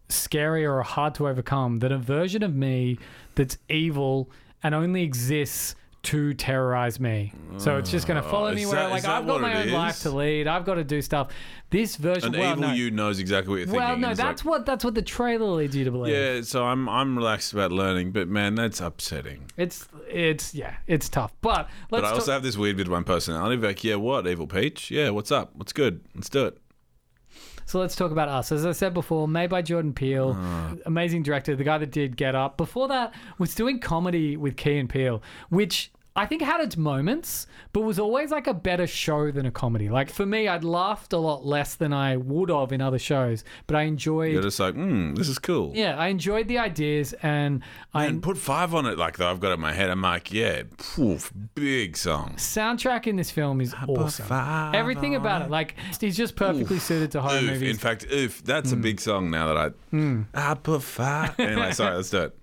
scary 0.10 0.66
or 0.66 0.82
hard 0.82 1.16
to 1.16 1.28
overcome 1.28 1.80
than 1.80 1.92
a 1.92 1.98
version 1.98 2.44
of 2.44 2.56
me 2.56 2.98
that's 3.36 3.58
evil 3.70 4.30
and 4.64 4.74
only 4.76 5.04
exists 5.04 5.76
to 6.04 6.36
terrorize 6.36 7.00
me. 7.00 7.34
So 7.58 7.78
it's 7.78 7.90
just 7.90 8.06
going 8.06 8.22
to 8.22 8.30
follow 8.30 8.50
uh, 8.50 8.52
is 8.52 8.56
me 8.58 8.66
where 8.68 8.76
that- 8.76 8.92
like 8.92 9.06
I've 9.06 9.26
got 9.26 9.42
my 9.42 9.64
own 9.64 9.72
life 9.72 10.02
to 10.02 10.12
lead. 10.12 10.46
I've 10.46 10.64
got 10.64 10.76
to 10.76 10.84
do 10.84 11.02
stuff. 11.02 11.30
This 11.72 11.96
version, 11.96 12.36
An 12.36 12.40
well, 12.40 12.52
evil 12.52 12.68
no. 12.70 12.74
you 12.76 12.92
knows 12.92 13.18
exactly 13.18 13.50
what 13.50 13.56
you're 13.58 13.66
thinking. 13.66 13.82
well, 13.84 13.98
no, 13.98 14.14
that's 14.14 14.46
like, 14.46 14.52
what 14.52 14.66
that's 14.68 14.86
what 14.86 14.94
the 14.94 15.02
trailer 15.02 15.48
leads 15.48 15.76
you 15.76 15.84
to 15.84 15.90
believe. 15.92 16.14
Yeah, 16.14 16.42
so 16.42 16.64
I'm 16.64 16.88
I'm 16.88 17.18
relaxed 17.18 17.54
about 17.54 17.72
learning, 17.72 18.12
but 18.12 18.28
man, 18.28 18.54
that's 18.54 18.82
upsetting. 18.82 19.46
It's 19.58 19.88
it's 20.08 20.54
yeah, 20.54 20.76
it's 20.86 21.10
tough. 21.10 21.34
But 21.42 21.68
let's 21.90 22.02
But 22.02 22.04
I 22.06 22.10
also 22.10 22.26
talk- 22.28 22.34
have 22.34 22.44
this 22.44 22.56
weird 22.56 22.78
bit 22.78 22.86
of 22.86 22.92
my 22.92 23.02
personality. 23.02 23.58
Like, 23.58 23.84
yeah, 23.84 23.96
what, 23.96 24.28
Evil 24.28 24.46
Peach? 24.46 24.92
Yeah, 24.92 25.10
what's 25.10 25.32
up? 25.32 25.56
What's 25.56 25.74
good? 25.74 26.02
Let's 26.14 26.30
do 26.30 26.46
it. 26.46 26.58
So 27.66 27.80
let's 27.80 27.96
talk 27.96 28.12
about 28.12 28.30
us. 28.30 28.52
As 28.52 28.66
I 28.66 28.72
said 28.74 28.94
before, 28.94 29.28
made 29.28 29.50
by 29.50 29.62
Jordan 29.64 29.94
Peele, 29.94 30.36
Ah. 30.38 30.74
amazing 30.86 31.24
director, 31.24 31.56
the 31.56 31.64
guy 31.64 31.78
that 31.80 31.92
did 31.92 32.16
Get 32.16 32.36
Out. 32.36 32.58
Before 32.58 32.88
that, 32.88 33.14
was 33.40 33.56
doing 33.56 33.80
comedy 33.80 34.38
with 34.38 34.56
Key 34.56 34.78
and 34.78 34.90
Peele, 34.90 35.22
which 35.50 35.92
I 36.18 36.26
think 36.26 36.42
had 36.42 36.62
its 36.62 36.78
moments, 36.78 37.46
but 37.74 37.82
was 37.82 38.00
always 38.00 38.32
like 38.32 38.48
a 38.48 38.54
better 38.54 38.88
show 38.88 39.32
than 39.32 39.46
a 39.46 39.52
comedy. 39.52 39.90
Like 39.90 40.10
for 40.10 40.26
me, 40.26 40.48
I'd 40.48 40.64
laughed 40.64 41.12
a 41.12 41.18
lot 41.18 41.46
less 41.46 41.76
than 41.76 41.92
I 41.92 42.16
would 42.16 42.50
have 42.50 42.72
in 42.72 42.80
other 42.80 43.00
shows, 43.00 43.44
but 43.68 43.76
I 43.76 43.82
enjoyed. 43.84 44.32
You're 44.32 44.42
just 44.42 44.60
like, 44.60 44.76
hmm, 44.76 45.14
this 45.16 45.28
is 45.28 45.40
cool. 45.40 45.74
yeah, 45.76 45.98
I 45.98 46.08
enjoyed 46.08 46.48
the 46.48 46.58
ideas, 46.58 47.14
and 47.22 47.62
I 47.94 48.06
And 48.06 48.24
put 48.24 48.38
five 48.38 48.74
on 48.74 48.86
it, 48.86 48.98
like 48.98 49.18
though 49.18 49.30
I've 49.30 49.42
got 49.42 49.50
it 49.50 49.56
in 49.56 49.60
my 49.60 49.74
head. 49.74 49.90
I'm 49.90 50.02
like, 50.02 50.32
yeah, 50.32 50.64
poof, 50.78 51.34
big 51.54 51.98
song. 51.98 52.36
soundtrack 52.38 53.08
in 53.08 53.18
this 53.18 53.30
film 53.30 53.60
is 53.60 53.74
awesome. 53.88 54.26
five 54.26 54.74
Everything 54.74 55.16
about 55.16 55.42
it, 55.42 55.50
like 55.50 55.76
he's 56.00 56.16
just 56.16 56.38
perfectly 56.38 56.80
suited 56.80 57.12
to 57.12 57.22
horror 57.22 57.40
Oof. 57.40 57.44
movies. 57.44 57.72
In 57.72 57.78
fact, 57.78 58.06
oof, 58.10 58.42
that's 58.44 58.72
a 58.72 58.78
big 58.78 59.02
song 59.02 59.30
now 59.30 59.54
that 59.54 59.74
I. 59.94 60.24
I 60.34 60.54
put 60.54 60.82
five. 60.82 61.38
Anyway, 61.40 61.72
sorry, 61.74 61.96
let's 61.98 62.10
do 62.10 62.22
it. 62.22 62.38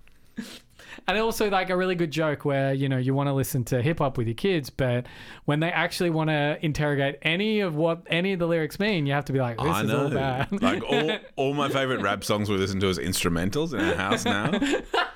And 1.07 1.17
also 1.17 1.49
like 1.49 1.69
a 1.69 1.77
really 1.77 1.95
good 1.95 2.11
joke 2.11 2.45
where, 2.45 2.73
you 2.73 2.89
know, 2.89 2.97
you 2.97 3.13
want 3.13 3.27
to 3.27 3.33
listen 3.33 3.63
to 3.65 3.81
hip 3.81 3.99
hop 3.99 4.17
with 4.17 4.27
your 4.27 4.35
kids, 4.35 4.69
but 4.69 5.05
when 5.45 5.59
they 5.59 5.71
actually 5.71 6.09
want 6.09 6.29
to 6.29 6.57
interrogate 6.61 7.19
any 7.21 7.59
of 7.59 7.75
what 7.75 8.03
any 8.07 8.33
of 8.33 8.39
the 8.39 8.47
lyrics 8.47 8.79
mean, 8.79 9.05
you 9.05 9.13
have 9.13 9.25
to 9.25 9.33
be 9.33 9.39
like, 9.39 9.57
this 9.57 9.65
I 9.67 9.81
is 9.83 9.87
know. 9.89 10.03
all 10.03 10.09
bad. 10.09 10.61
like 10.61 10.83
all, 10.83 11.11
all 11.35 11.53
my 11.53 11.69
favorite 11.69 12.01
rap 12.01 12.23
songs 12.23 12.49
we 12.49 12.57
listen 12.57 12.79
to 12.79 12.87
as 12.87 12.97
instrumentals 12.97 13.73
in 13.73 13.79
our 13.79 13.95
house 13.95 14.25
now. 14.25 14.51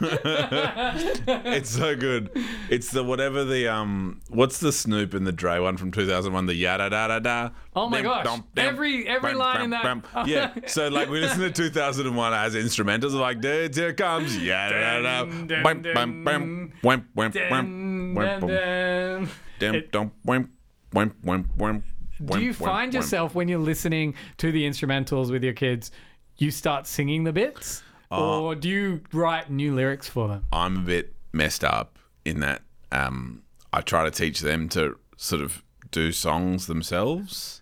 it's 0.00 1.70
so 1.70 1.96
good. 1.96 2.30
It's 2.70 2.90
the 2.90 3.02
whatever 3.02 3.44
the 3.44 3.68
um 3.68 4.20
what's 4.28 4.58
the 4.58 4.72
Snoop 4.72 5.14
and 5.14 5.26
the 5.26 5.32
Dre 5.32 5.58
one 5.58 5.76
from 5.76 5.90
2001 5.90 6.46
the 6.46 6.54
yada 6.54 6.88
da 6.90 7.08
da 7.08 7.18
da. 7.18 7.50
Oh 7.74 7.88
my 7.88 8.02
gosh. 8.02 8.24
dum, 8.24 8.44
dim, 8.54 8.64
Every- 8.66 9.06
every 9.08 9.30
bam, 9.32 9.38
line 9.38 9.54
bam, 9.56 9.64
in 9.64 9.70
that- 9.70 9.82
bam. 9.82 10.02
Yeah. 10.28 10.54
So 10.66 10.88
like 10.88 11.08
we 11.08 11.20
listen 11.20 11.40
to 11.40 11.50
2001 11.50 12.32
as 12.34 12.54
instrumentals 12.54 13.12
like 13.18 13.40
dudes 13.40 13.76
here 13.76 13.92
comes 13.92 14.36
yada 14.38 15.02
da 15.02 15.24
da. 15.24 15.62
Wham 15.62 15.82
wham 15.94 16.24
wham. 16.24 16.72
Wham 16.82 17.08
bam. 17.14 18.40
dun. 18.40 19.28
Dim 19.58 19.74
It- 19.74 19.92
dum 19.92 20.12
wham 20.24 20.50
wham 20.92 21.14
wham 21.22 21.50
wham. 21.56 21.82
Do 22.24 22.40
you 22.40 22.52
find 22.52 22.92
yourself 22.92 23.34
when 23.34 23.46
you're 23.48 23.58
listening 23.60 24.14
to 24.38 24.50
the 24.50 24.64
instrumentals 24.68 25.30
with 25.30 25.44
your 25.44 25.52
kids, 25.52 25.92
you 26.36 26.50
start 26.50 26.86
singing 26.88 27.22
the 27.24 27.32
bits? 27.32 27.82
Uh, 28.10 28.40
or 28.40 28.54
do 28.54 28.68
you 28.68 29.02
write 29.12 29.50
new 29.50 29.74
lyrics 29.74 30.08
for 30.08 30.28
them? 30.28 30.44
I'm 30.52 30.78
a 30.78 30.80
bit 30.80 31.14
messed 31.32 31.64
up 31.64 31.98
in 32.24 32.40
that 32.40 32.62
um, 32.90 33.42
I 33.72 33.80
try 33.80 34.04
to 34.04 34.10
teach 34.10 34.40
them 34.40 34.68
to 34.70 34.98
sort 35.16 35.42
of 35.42 35.62
do 35.90 36.12
songs 36.12 36.66
themselves. 36.66 37.60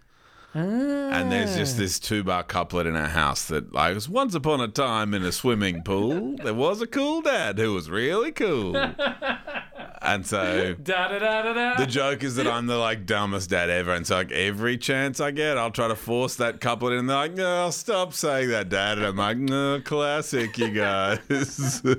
And 0.56 1.30
there's 1.30 1.56
just 1.56 1.76
ah. 1.76 1.80
this 1.80 1.98
two 1.98 2.24
bar 2.24 2.42
couplet 2.42 2.86
in 2.86 2.96
our 2.96 3.08
house 3.08 3.44
that, 3.46 3.72
like, 3.72 3.94
was 3.94 4.08
once 4.08 4.34
upon 4.34 4.60
a 4.60 4.68
time 4.68 5.14
in 5.14 5.22
a 5.24 5.32
swimming 5.32 5.82
pool, 5.82 6.36
there 6.42 6.54
was 6.54 6.80
a 6.80 6.86
cool 6.86 7.22
dad 7.22 7.58
who 7.58 7.74
was 7.74 7.90
really 7.90 8.32
cool. 8.32 8.76
and 10.02 10.26
so 10.26 10.74
Da 10.82 11.08
da 11.08 11.18
da 11.18 11.42
da 11.42 11.52
da. 11.52 11.76
the 11.76 11.86
joke 11.86 12.22
is 12.22 12.36
that 12.36 12.46
I'm 12.46 12.66
the 12.66 12.76
like 12.76 13.06
dumbest 13.06 13.50
dad 13.50 13.70
ever, 13.70 13.92
and 13.92 14.06
so 14.06 14.16
like 14.16 14.32
every 14.32 14.78
chance 14.78 15.20
I 15.20 15.30
get, 15.30 15.58
I'll 15.58 15.70
try 15.70 15.88
to 15.88 15.96
force 15.96 16.36
that 16.36 16.60
couplet 16.60 16.92
in. 16.94 17.06
They're 17.06 17.16
like, 17.16 17.34
"No, 17.34 17.70
stop 17.70 18.14
saying 18.14 18.50
that, 18.50 18.68
Dad." 18.68 18.98
And 18.98 19.06
I'm 19.06 19.16
like, 19.16 19.38
"No, 19.38 19.80
classic, 19.84 20.58
you 20.58 20.70
guys." 20.70 21.82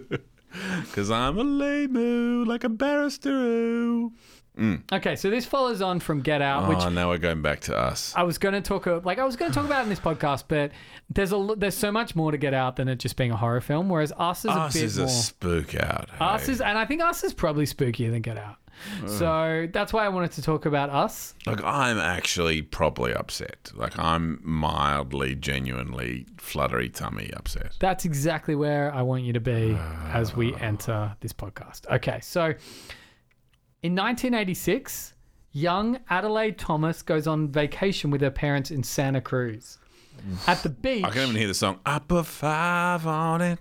Because 0.82 1.12
I'm 1.12 1.38
a 1.38 1.44
lame 1.44 2.46
like 2.46 2.64
a 2.64 2.70
barrister. 2.70 4.10
Okay, 4.92 5.16
so 5.16 5.30
this 5.30 5.46
follows 5.46 5.82
on 5.82 6.00
from 6.00 6.22
Get 6.22 6.42
Out, 6.42 6.68
which 6.68 6.80
Oh, 6.80 6.90
now 6.90 7.10
we're 7.10 7.18
going 7.18 7.42
back 7.42 7.60
to 7.62 7.76
us. 7.78 8.14
I 8.16 8.24
was 8.24 8.38
going 8.38 8.54
to 8.54 8.62
talk 8.62 8.88
uh, 8.88 9.02
like 9.04 9.20
I 9.20 9.24
was 9.26 9.36
going 9.36 9.52
to 9.52 9.56
talk 9.56 9.66
about 9.66 9.84
in 9.84 9.90
this 9.90 10.00
podcast, 10.00 10.46
but 10.48 10.72
there's 11.10 11.32
a 11.32 11.54
there's 11.58 11.78
so 11.78 11.92
much 11.92 12.16
more 12.16 12.32
to 12.32 12.38
Get 12.38 12.54
Out 12.54 12.76
than 12.78 12.88
it 12.88 12.98
just 13.00 13.16
being 13.18 13.32
a 13.32 13.38
horror 13.38 13.62
film. 13.62 13.90
Whereas 13.90 14.12
Us 14.18 14.40
is 14.40 14.46
a 14.52 14.52
Us 14.52 14.74
bit 14.74 14.84
is 14.84 14.98
more. 14.98 15.08
a 15.08 15.10
spook 15.10 15.76
out. 15.76 16.10
Us 16.20 16.50
is, 16.50 16.62
and 16.62 16.78
I 16.78 16.86
think 16.86 17.02
Us 17.02 17.24
is 17.24 17.34
probably 17.34 17.66
spookier 17.66 18.10
than 18.12 18.22
Get 18.22 18.38
Out. 18.38 18.56
So 19.08 19.68
that's 19.74 19.92
why 19.92 20.06
I 20.06 20.10
wanted 20.10 20.34
to 20.34 20.44
talk 20.44 20.68
about 20.68 20.92
Us. 20.92 21.34
like 21.48 21.64
I'm 21.64 21.98
actually 21.98 22.62
properly 22.62 23.12
upset. 23.14 23.72
Like 23.76 23.98
I'm 23.98 24.40
mildly, 24.44 25.34
genuinely 25.36 26.28
fluttery 26.38 26.90
tummy 26.90 27.32
upset. 27.36 27.72
That's 27.80 28.06
exactly 28.06 28.54
where 28.54 28.94
I 28.94 29.02
want 29.02 29.24
you 29.24 29.34
to 29.34 29.40
be 29.40 29.76
as 30.14 30.36
we 30.36 30.54
enter 30.58 31.16
this 31.22 31.34
podcast. 31.34 31.88
Okay, 31.92 32.20
so 32.22 32.54
in 33.84 33.94
1986, 33.94 35.14
young 35.52 36.00
Adelaide 36.10 36.58
Thomas 36.58 37.02
goes 37.02 37.28
on 37.28 37.50
vacation 37.50 38.12
with 38.12 38.22
her 38.22 38.32
parents 38.32 38.72
in 38.72 38.84
Santa 38.84 39.22
Cruz. 39.22 39.78
Mm. 40.18 40.48
At 40.48 40.64
the 40.64 40.70
beach. 40.70 41.04
I 41.04 41.10
can't 41.10 41.30
even 41.30 41.36
hear 41.36 41.48
the 41.48 41.54
song. 41.54 41.80
I 41.86 42.00
put 42.00 42.26
five 42.26 43.06
on 43.06 43.42
it. 43.42 43.60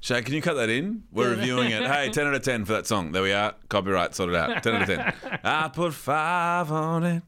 Shay, 0.00 0.22
can 0.22 0.34
you 0.34 0.42
cut 0.42 0.54
that 0.54 0.68
in? 0.68 1.02
We're 1.10 1.30
reviewing 1.30 1.70
it. 1.70 1.84
Hey, 1.84 2.08
10 2.08 2.26
out 2.26 2.34
of 2.34 2.42
10 2.42 2.64
for 2.64 2.72
that 2.74 2.86
song. 2.86 3.10
There 3.10 3.22
we 3.22 3.32
are. 3.32 3.54
Copyright 3.68 4.14
sorted 4.14 4.36
out. 4.36 4.62
10 4.62 4.74
out 4.74 4.82
of 4.82 4.88
10. 4.88 5.40
I 5.44 5.68
put 5.68 5.92
five 5.92 6.70
on 6.70 7.04
it. 7.04 7.22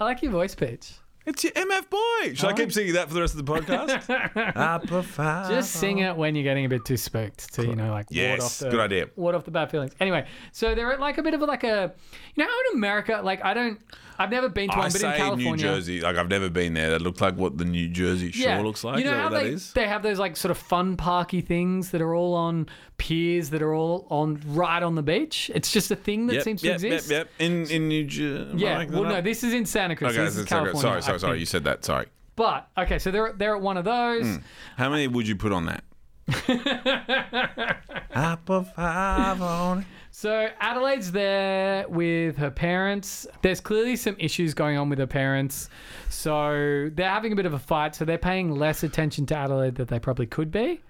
I 0.00 0.04
like 0.04 0.22
your 0.22 0.32
voice 0.32 0.54
pitch. 0.54 0.92
It's 1.24 1.44
your 1.44 1.52
MF 1.52 1.88
boy. 1.88 2.34
Should 2.34 2.46
I 2.48 2.52
keep 2.52 2.72
singing 2.72 2.94
that 2.94 3.06
for 3.08 3.14
the 3.14 3.20
rest 3.20 3.34
of 3.36 3.44
the 3.46 3.52
podcast? 3.52 5.04
Five. 5.04 5.48
Just 5.50 5.70
sing 5.72 5.98
it 5.98 6.16
when 6.16 6.34
you're 6.34 6.42
getting 6.44 6.64
a 6.64 6.68
bit 6.68 6.84
too 6.84 6.96
spooked 6.96 7.54
to, 7.54 7.62
you 7.64 7.76
know, 7.76 7.90
like 7.90 8.06
ward 8.10 8.16
Yes, 8.16 8.42
off 8.42 8.58
the 8.58 8.70
good 8.70 8.80
idea. 8.80 9.06
ward 9.16 9.34
off 9.34 9.44
the 9.44 9.50
bad 9.52 9.70
feelings. 9.70 9.92
Anyway, 10.00 10.26
so 10.50 10.74
they're 10.74 10.92
at 10.92 11.00
like 11.00 11.18
a 11.18 11.22
bit 11.22 11.34
of 11.34 11.42
a, 11.42 11.44
like 11.44 11.62
a, 11.64 11.92
you 12.34 12.44
know, 12.44 12.50
in 12.70 12.76
America, 12.76 13.20
like 13.22 13.44
I 13.44 13.54
don't, 13.54 13.78
I've 14.18 14.30
never 14.30 14.48
been 14.48 14.68
to 14.68 14.76
I 14.76 14.78
one, 14.78 14.88
but 14.88 14.94
in 14.94 15.00
say 15.00 15.16
California, 15.16 15.50
New 15.50 15.56
Jersey. 15.56 16.00
Like 16.00 16.16
I've 16.16 16.28
never 16.28 16.48
been 16.48 16.74
there. 16.74 16.90
That 16.90 17.02
looks 17.02 17.20
like 17.20 17.36
what 17.36 17.58
the 17.58 17.64
New 17.64 17.88
Jersey 17.88 18.30
Shore 18.30 18.62
looks 18.62 18.84
like. 18.84 18.98
You 18.98 19.04
know 19.04 19.10
is 19.10 19.16
that 19.16 19.22
how 19.22 19.30
what 19.30 19.38
that 19.38 19.44
they, 19.44 19.50
is? 19.50 19.72
they 19.72 19.88
have 19.88 20.02
those 20.02 20.18
like 20.18 20.36
sort 20.36 20.50
of 20.50 20.58
fun 20.58 20.96
parky 20.96 21.40
things 21.40 21.90
that 21.90 22.00
are 22.00 22.14
all 22.14 22.34
on 22.34 22.68
piers 22.98 23.50
that 23.50 23.62
are 23.62 23.74
all 23.74 24.06
on 24.10 24.40
right 24.46 24.82
on 24.82 24.94
the 24.94 25.02
beach. 25.02 25.50
It's 25.54 25.72
just 25.72 25.90
a 25.90 25.96
thing 25.96 26.26
that 26.28 26.34
Yep, 26.34 26.44
seems 26.44 26.62
yep, 26.62 26.78
to 26.78 26.86
exist. 26.86 27.10
Yep, 27.10 27.26
yep. 27.26 27.30
In 27.38 27.66
in 27.70 27.88
New 27.88 28.04
Jersey. 28.04 28.58
Yeah. 28.58 28.84
Well, 28.90 29.04
no, 29.04 29.20
this 29.20 29.42
is 29.44 29.52
in 29.54 29.66
Santa 29.66 29.96
Cruz. 29.96 30.12
Okay, 30.12 30.24
this 30.24 30.36
is 30.36 30.44
that's 30.44 30.52
okay. 30.52 30.64
California. 30.64 30.80
sorry, 30.82 30.96
I 30.96 31.00
sorry, 31.00 31.18
sorry. 31.18 31.32
think. 31.34 31.40
You 31.40 31.46
said 31.46 31.64
that. 31.64 31.84
Sorry. 31.84 32.06
But 32.36 32.68
okay, 32.78 32.98
so 32.98 33.10
they're 33.10 33.32
they're 33.34 33.56
at 33.56 33.62
one 33.62 33.76
of 33.76 33.84
those. 33.84 34.26
Hmm. 34.26 34.36
How 34.76 34.88
many 34.90 35.06
would 35.08 35.26
you 35.28 35.36
put 35.36 35.52
on 35.52 35.66
that? 35.66 35.84
Put 38.46 38.66
five 38.74 39.42
on 39.42 39.80
it. 39.80 39.84
So 40.14 40.50
Adelaide's 40.60 41.10
there 41.10 41.88
with 41.88 42.36
her 42.36 42.50
parents. 42.50 43.26
There's 43.40 43.60
clearly 43.60 43.96
some 43.96 44.14
issues 44.18 44.52
going 44.52 44.76
on 44.76 44.90
with 44.90 44.98
her 44.98 45.06
parents. 45.06 45.70
So 46.10 46.90
they're 46.92 47.08
having 47.08 47.32
a 47.32 47.34
bit 47.34 47.46
of 47.46 47.54
a 47.54 47.58
fight. 47.58 47.94
So 47.94 48.04
they're 48.04 48.18
paying 48.18 48.54
less 48.54 48.82
attention 48.82 49.24
to 49.26 49.36
Adelaide 49.36 49.76
than 49.76 49.86
they 49.86 49.98
probably 49.98 50.26
could 50.26 50.50
be. 50.50 50.82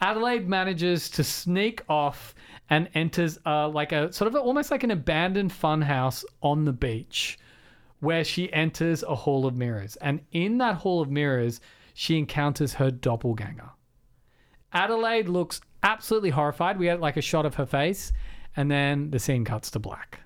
Adelaide 0.00 0.48
manages 0.48 1.08
to 1.10 1.22
sneak 1.22 1.82
off 1.88 2.34
and 2.68 2.88
enters 2.94 3.38
like 3.46 3.92
a 3.92 4.12
sort 4.12 4.26
of 4.26 4.34
a, 4.34 4.40
almost 4.40 4.72
like 4.72 4.82
an 4.82 4.90
abandoned 4.90 5.52
funhouse 5.52 6.24
on 6.42 6.64
the 6.64 6.72
beach 6.72 7.38
where 8.00 8.24
she 8.24 8.52
enters 8.52 9.04
a 9.04 9.14
hall 9.14 9.46
of 9.46 9.54
mirrors. 9.54 9.94
And 9.96 10.20
in 10.32 10.58
that 10.58 10.74
hall 10.74 11.00
of 11.00 11.08
mirrors, 11.08 11.60
she 11.94 12.18
encounters 12.18 12.74
her 12.74 12.90
doppelganger. 12.90 13.70
Adelaide 14.72 15.28
looks 15.28 15.60
absolutely 15.84 16.30
horrified. 16.30 16.80
We 16.80 16.86
had 16.86 16.98
like 16.98 17.16
a 17.16 17.22
shot 17.22 17.46
of 17.46 17.54
her 17.54 17.64
face, 17.64 18.12
and 18.56 18.70
then 18.70 19.10
the 19.10 19.18
scene 19.18 19.44
cuts 19.44 19.70
to 19.72 19.78
black. 19.78 20.20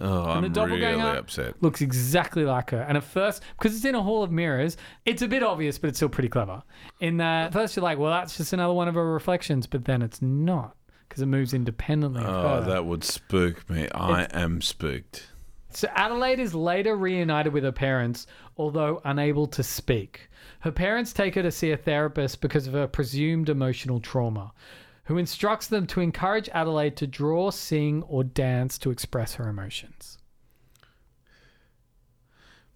Oh, 0.00 0.26
I'm 0.26 0.52
the 0.52 0.66
really 0.66 1.00
upset. 1.00 1.60
Looks 1.60 1.80
exactly 1.80 2.44
like 2.44 2.70
her. 2.70 2.82
And 2.82 2.96
at 2.96 3.02
first, 3.02 3.42
because 3.58 3.74
it's 3.74 3.84
in 3.84 3.96
a 3.96 4.02
hall 4.02 4.22
of 4.22 4.30
mirrors, 4.30 4.76
it's 5.04 5.22
a 5.22 5.28
bit 5.28 5.42
obvious, 5.42 5.76
but 5.76 5.88
it's 5.88 5.98
still 5.98 6.08
pretty 6.08 6.28
clever. 6.28 6.62
In 7.00 7.16
that, 7.16 7.46
at 7.46 7.52
first 7.52 7.74
you're 7.74 7.82
like, 7.82 7.98
well, 7.98 8.12
that's 8.12 8.36
just 8.36 8.52
another 8.52 8.74
one 8.74 8.86
of 8.86 8.94
her 8.94 9.12
reflections, 9.12 9.66
but 9.66 9.84
then 9.84 10.02
it's 10.02 10.22
not 10.22 10.76
because 11.08 11.22
it 11.22 11.26
moves 11.26 11.52
independently 11.52 12.22
of 12.22 12.28
Oh, 12.28 12.70
that 12.70 12.86
would 12.86 13.02
spook 13.02 13.68
me. 13.68 13.88
I 13.92 14.28
am 14.32 14.60
spooked. 14.60 15.26
So 15.70 15.88
Adelaide 15.94 16.40
is 16.40 16.54
later 16.54 16.96
reunited 16.96 17.52
with 17.52 17.64
her 17.64 17.72
parents, 17.72 18.26
although 18.56 19.00
unable 19.04 19.46
to 19.48 19.62
speak. 19.62 20.30
Her 20.60 20.72
parents 20.72 21.12
take 21.12 21.34
her 21.34 21.42
to 21.42 21.50
see 21.50 21.72
a 21.72 21.76
therapist 21.76 22.40
because 22.40 22.66
of 22.66 22.74
her 22.74 22.86
presumed 22.86 23.48
emotional 23.48 24.00
trauma, 24.00 24.52
who 25.08 25.16
instructs 25.16 25.66
them 25.66 25.86
to 25.86 26.00
encourage 26.02 26.50
Adelaide 26.50 26.94
to 26.94 27.06
draw, 27.06 27.50
sing, 27.50 28.02
or 28.02 28.22
dance 28.22 28.76
to 28.76 28.90
express 28.90 29.36
her 29.36 29.48
emotions. 29.48 30.18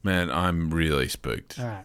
Man, 0.03 0.31
I'm 0.31 0.71
really 0.71 1.09
spooked. 1.09 1.59
All 1.59 1.67
right. 1.67 1.85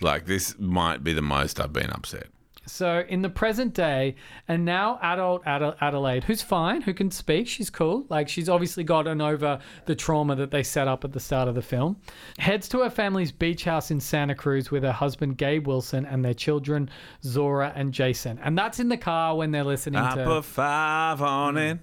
Like 0.00 0.24
this 0.24 0.58
might 0.58 1.04
be 1.04 1.12
the 1.12 1.20
most 1.20 1.60
I've 1.60 1.74
been 1.74 1.90
upset. 1.90 2.28
So 2.66 3.04
in 3.08 3.22
the 3.22 3.28
present 3.28 3.74
day, 3.74 4.16
and 4.48 4.64
now 4.64 4.98
adult 5.02 5.42
Ade- 5.46 5.74
Adelaide, 5.80 6.24
who's 6.24 6.42
fine, 6.42 6.80
who 6.80 6.94
can 6.94 7.10
speak, 7.10 7.46
she's 7.46 7.70
cool. 7.70 8.06
Like 8.08 8.28
she's 8.28 8.48
obviously 8.48 8.84
gotten 8.84 9.20
over 9.20 9.58
the 9.86 9.94
trauma 9.94 10.34
that 10.36 10.50
they 10.50 10.62
set 10.62 10.88
up 10.88 11.04
at 11.04 11.12
the 11.12 11.20
start 11.20 11.48
of 11.48 11.54
the 11.54 11.62
film. 11.62 11.96
Heads 12.38 12.68
to 12.70 12.80
her 12.80 12.90
family's 12.90 13.32
beach 13.32 13.64
house 13.64 13.90
in 13.90 14.00
Santa 14.00 14.34
Cruz 14.34 14.70
with 14.70 14.82
her 14.82 14.92
husband 14.92 15.36
Gabe 15.36 15.66
Wilson 15.66 16.06
and 16.06 16.24
their 16.24 16.34
children 16.34 16.90
Zora 17.22 17.72
and 17.74 17.92
Jason. 17.92 18.38
And 18.42 18.56
that's 18.56 18.80
in 18.80 18.88
the 18.88 18.96
car 18.96 19.36
when 19.36 19.50
they're 19.50 19.64
listening 19.64 20.00
I 20.00 20.14
to. 20.14 20.24
put 20.24 20.44
five 20.44 21.20
on 21.20 21.54
mm. 21.54 21.72
it. 21.72 21.78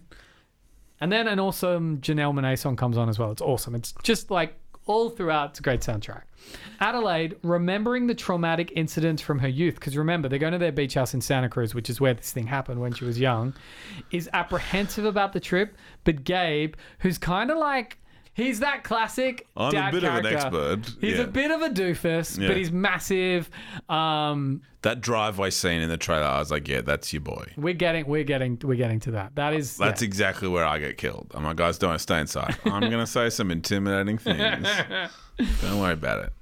And 0.99 1.11
then 1.11 1.27
an 1.27 1.39
awesome 1.39 1.97
Janelle 1.99 2.33
Monae 2.33 2.57
song 2.57 2.75
comes 2.75 2.95
on 2.95 3.09
as 3.09 3.17
well. 3.17 3.31
It's 3.31 3.41
awesome. 3.41 3.73
It's 3.73 3.93
just 4.03 4.29
like 4.29 4.55
all 4.85 5.09
throughout. 5.09 5.51
It's 5.51 5.59
a 5.59 5.63
great 5.63 5.81
soundtrack. 5.81 6.23
Adelaide, 6.79 7.35
remembering 7.43 8.07
the 8.07 8.15
traumatic 8.15 8.73
incidents 8.75 9.21
from 9.21 9.39
her 9.39 9.47
youth, 9.47 9.75
because 9.75 9.95
remember, 9.95 10.27
they're 10.27 10.39
going 10.39 10.53
to 10.53 10.59
their 10.59 10.71
beach 10.71 10.95
house 10.95 11.13
in 11.13 11.21
Santa 11.21 11.49
Cruz, 11.49 11.75
which 11.75 11.89
is 11.89 12.01
where 12.01 12.13
this 12.13 12.31
thing 12.31 12.47
happened 12.47 12.81
when 12.81 12.93
she 12.93 13.05
was 13.05 13.19
young, 13.19 13.53
is 14.11 14.29
apprehensive 14.33 15.05
about 15.05 15.33
the 15.33 15.39
trip. 15.39 15.75
But 16.03 16.23
Gabe, 16.23 16.73
who's 16.99 17.17
kind 17.17 17.51
of 17.51 17.57
like, 17.57 17.97
he's 18.33 18.59
that 18.61 18.83
classic 18.83 19.47
I'm 19.57 19.69
a 19.69 19.71
dad 19.71 19.91
bit 19.91 20.03
of 20.03 20.15
an 20.15 20.25
expert, 20.25 20.79
He's 21.01 21.17
yeah. 21.17 21.23
a 21.23 21.27
bit 21.27 21.51
of 21.51 21.61
a 21.61 21.69
doofus, 21.69 22.39
Yeah. 22.39 22.47
but 22.47 22.57
he's 22.57 22.71
massive. 22.71 23.49
Um, 23.89 24.61
That 24.83 25.01
driveway 25.01 25.49
scene 25.51 25.81
in 25.81 25.89
the 25.89 25.97
trailer, 25.97 26.23
I 26.25 26.39
was 26.39 26.49
like, 26.51 26.67
yeah, 26.67 26.81
that's 26.81 27.11
your 27.13 27.21
boy. 27.21 27.51
we're 27.57 27.73
getting, 27.73 28.05
we're 28.07 28.23
getting, 28.23 28.57
we're 28.63 28.75
getting 28.75 28.99
to 29.01 29.11
that. 29.11 29.35
That 29.35 29.53
is, 29.53 29.77
That's 29.77 30.01
yeah. 30.01 30.07
exactly 30.07 30.47
where 30.47 30.65
I 30.65 30.79
get 30.79 30.97
killed. 30.97 31.31
I'm 31.35 31.43
like, 31.43 31.57
guys, 31.57 31.77
don't 31.77 31.99
stay 31.99 32.19
inside. 32.19 32.57
I'm 32.65 32.81
going 32.81 32.91
to 32.93 33.07
say 33.07 33.29
some 33.29 33.51
intimidating 33.51 34.17
things. 34.17 34.67
don't 35.61 35.79
worry 35.79 35.93
about 35.93 36.25
it. 36.25 36.33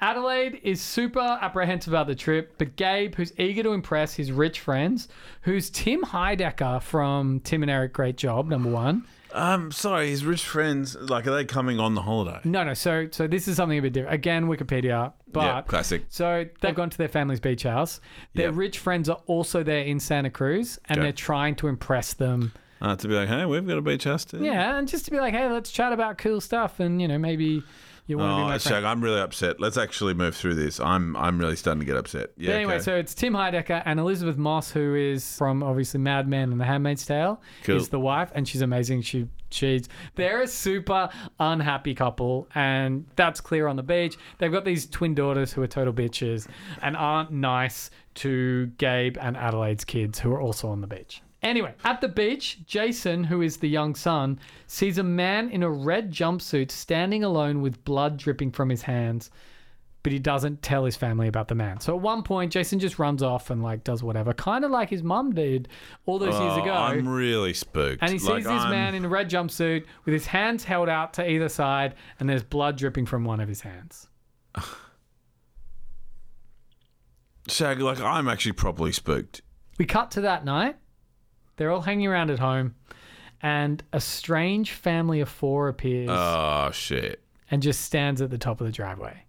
Adelaide 0.00 0.60
is 0.62 0.80
super 0.80 1.18
apprehensive 1.18 1.92
about 1.92 2.06
the 2.06 2.14
trip, 2.14 2.54
but 2.56 2.76
Gabe, 2.76 3.16
who's 3.16 3.32
eager 3.36 3.64
to 3.64 3.72
impress 3.72 4.14
his 4.14 4.30
rich 4.30 4.60
friends, 4.60 5.08
who's 5.42 5.70
Tim 5.70 6.02
Heidecker 6.02 6.80
from 6.80 7.40
Tim 7.40 7.62
and 7.62 7.70
Eric 7.70 7.94
Great 7.94 8.16
Job, 8.16 8.46
number 8.46 8.70
one. 8.70 9.04
Um, 9.32 9.70
sorry, 9.72 10.08
his 10.08 10.24
rich 10.24 10.44
friends, 10.44 10.96
like, 10.96 11.26
are 11.26 11.34
they 11.34 11.44
coming 11.44 11.78
on 11.78 11.94
the 11.94 12.02
holiday? 12.02 12.40
No, 12.44 12.64
no. 12.64 12.74
So, 12.74 13.08
so 13.10 13.26
this 13.26 13.46
is 13.46 13.56
something 13.56 13.78
a 13.78 13.82
bit 13.82 13.92
different. 13.92 14.14
Again, 14.14 14.46
Wikipedia, 14.46 15.12
but 15.32 15.40
yeah, 15.44 15.62
classic. 15.62 16.04
so 16.08 16.46
they've 16.60 16.74
gone 16.74 16.90
to 16.90 16.98
their 16.98 17.08
family's 17.08 17.40
beach 17.40 17.64
house. 17.64 18.00
Their 18.34 18.50
Yeah. 18.50 18.56
rich 18.56 18.78
friends 18.78 19.08
are 19.08 19.20
also 19.26 19.62
there 19.62 19.82
in 19.84 20.00
Santa 20.00 20.30
Cruz, 20.30 20.78
and 20.88 20.98
Okay. 20.98 21.06
they're 21.06 21.12
trying 21.12 21.54
to 21.56 21.68
impress 21.68 22.14
them. 22.14 22.52
Uh, 22.80 22.94
to 22.96 23.08
be 23.08 23.14
like, 23.14 23.28
hey, 23.28 23.44
we've 23.44 23.66
got 23.66 23.76
a 23.76 23.82
beach 23.82 24.04
house 24.04 24.24
too. 24.24 24.38
Yeah, 24.42 24.78
and 24.78 24.86
just 24.88 25.04
to 25.06 25.10
be 25.10 25.18
like, 25.18 25.34
hey, 25.34 25.48
let's 25.50 25.70
chat 25.70 25.92
about 25.92 26.16
cool 26.18 26.40
stuff, 26.40 26.78
and 26.80 27.02
you 27.02 27.08
know, 27.08 27.18
maybe 27.18 27.62
you 28.08 28.18
want 28.18 28.30
to 28.60 28.68
be 28.68 28.74
Oh, 28.74 28.80
my. 28.80 28.90
I'm 28.90 29.00
really 29.02 29.20
upset. 29.20 29.60
Let's 29.60 29.76
actually 29.76 30.14
move 30.14 30.34
through 30.34 30.54
this. 30.54 30.80
I'm 30.80 31.14
I'm 31.16 31.38
really 31.38 31.56
starting 31.56 31.80
to 31.80 31.86
get 31.86 31.96
upset. 31.96 32.30
Yeah. 32.36 32.48
But 32.48 32.56
anyway, 32.56 32.74
okay. 32.74 32.82
so 32.82 32.96
it's 32.96 33.14
Tim 33.14 33.34
Heidecker 33.34 33.82
and 33.84 34.00
Elisabeth 34.00 34.36
Moss, 34.36 34.70
who 34.70 34.94
is 34.96 35.36
from 35.36 35.62
obviously 35.62 36.00
Mad 36.00 36.26
Men 36.26 36.50
and 36.50 36.60
The 36.60 36.64
Handmaid's 36.64 37.06
Tale, 37.06 37.40
Cool. 37.64 37.76
is 37.76 37.90
the 37.90 38.00
wife, 38.00 38.32
and 38.34 38.48
she's 38.48 38.62
amazing. 38.62 39.02
She 39.02 39.28
she's 39.50 39.88
they're 40.16 40.42
a 40.42 40.48
super 40.48 41.10
unhappy 41.38 41.94
couple, 41.94 42.48
and 42.54 43.04
that's 43.14 43.40
clear 43.40 43.66
on 43.68 43.76
the 43.76 43.82
beach. 43.82 44.16
They've 44.38 44.52
got 44.52 44.64
these 44.64 44.86
twin 44.86 45.14
daughters 45.14 45.52
who 45.52 45.62
are 45.62 45.66
total 45.68 45.92
bitches 45.92 46.48
and 46.82 46.96
aren't 46.96 47.30
nice 47.30 47.90
to 48.14 48.66
Gabe 48.78 49.16
and 49.20 49.36
Adelaide's 49.36 49.84
kids, 49.84 50.18
who 50.18 50.32
are 50.32 50.40
also 50.40 50.68
on 50.68 50.80
the 50.80 50.86
beach. 50.88 51.22
Anyway, 51.42 51.72
at 51.84 52.00
the 52.00 52.08
beach, 52.08 52.58
Jason, 52.66 53.24
who 53.24 53.42
is 53.42 53.58
the 53.58 53.68
young 53.68 53.94
son, 53.94 54.40
sees 54.66 54.98
a 54.98 55.02
man 55.04 55.48
in 55.50 55.62
a 55.62 55.70
red 55.70 56.10
jumpsuit 56.12 56.70
standing 56.70 57.22
alone 57.22 57.62
with 57.62 57.84
blood 57.84 58.16
dripping 58.16 58.50
from 58.52 58.68
his 58.68 58.82
hands 58.82 59.30
but 60.04 60.12
he 60.12 60.18
doesn't 60.20 60.62
tell 60.62 60.84
his 60.84 60.94
family 60.96 61.26
about 61.26 61.48
the 61.48 61.56
man. 61.56 61.80
So 61.80 61.94
at 61.94 62.00
one 62.00 62.22
point, 62.22 62.52
Jason 62.52 62.78
just 62.78 63.00
runs 63.00 63.20
off 63.22 63.50
and 63.50 63.62
like 63.64 63.82
does 63.82 64.00
whatever, 64.02 64.32
kind 64.32 64.64
of 64.64 64.70
like 64.70 64.88
his 64.88 65.02
mum 65.02 65.34
did 65.34 65.68
all 66.06 66.20
those 66.20 66.38
years 66.38 66.52
Oh, 66.54 66.62
ago. 66.62 66.72
I'm 66.72 67.06
really 67.08 67.52
spooked. 67.52 68.00
and 68.00 68.12
he 68.12 68.18
sees 68.18 68.28
Like, 68.28 68.44
this 68.44 68.52
I'm- 68.52 68.70
man 68.70 68.94
in 68.94 69.04
a 69.04 69.08
red 69.08 69.28
jumpsuit 69.28 69.84
with 70.04 70.12
his 70.14 70.26
hands 70.26 70.62
held 70.64 70.88
out 70.88 71.12
to 71.14 71.28
either 71.28 71.48
side, 71.48 71.94
and 72.20 72.28
there's 72.28 72.44
blood 72.44 72.78
dripping 72.78 73.06
from 73.06 73.24
one 73.24 73.40
of 73.40 73.48
his 73.48 73.62
hands. 73.62 74.08
Shag, 77.48 77.80
like 77.80 78.00
I'm 78.00 78.28
actually 78.28 78.52
properly 78.52 78.92
spooked. 78.92 79.42
We 79.78 79.84
cut 79.84 80.10
to 80.12 80.20
that 80.22 80.44
night. 80.44 80.76
They're 81.58 81.70
all 81.70 81.82
hanging 81.82 82.06
around 82.06 82.30
at 82.30 82.38
home, 82.38 82.74
and 83.42 83.82
a 83.92 84.00
strange 84.00 84.72
family 84.72 85.20
of 85.20 85.28
four 85.28 85.68
appears 85.68 86.08
Oh 86.10 86.70
shit. 86.72 87.20
and 87.50 87.62
just 87.62 87.82
stands 87.82 88.22
at 88.22 88.30
the 88.30 88.38
top 88.38 88.60
of 88.62 88.66
the 88.66 88.72
driveway. 88.72 89.24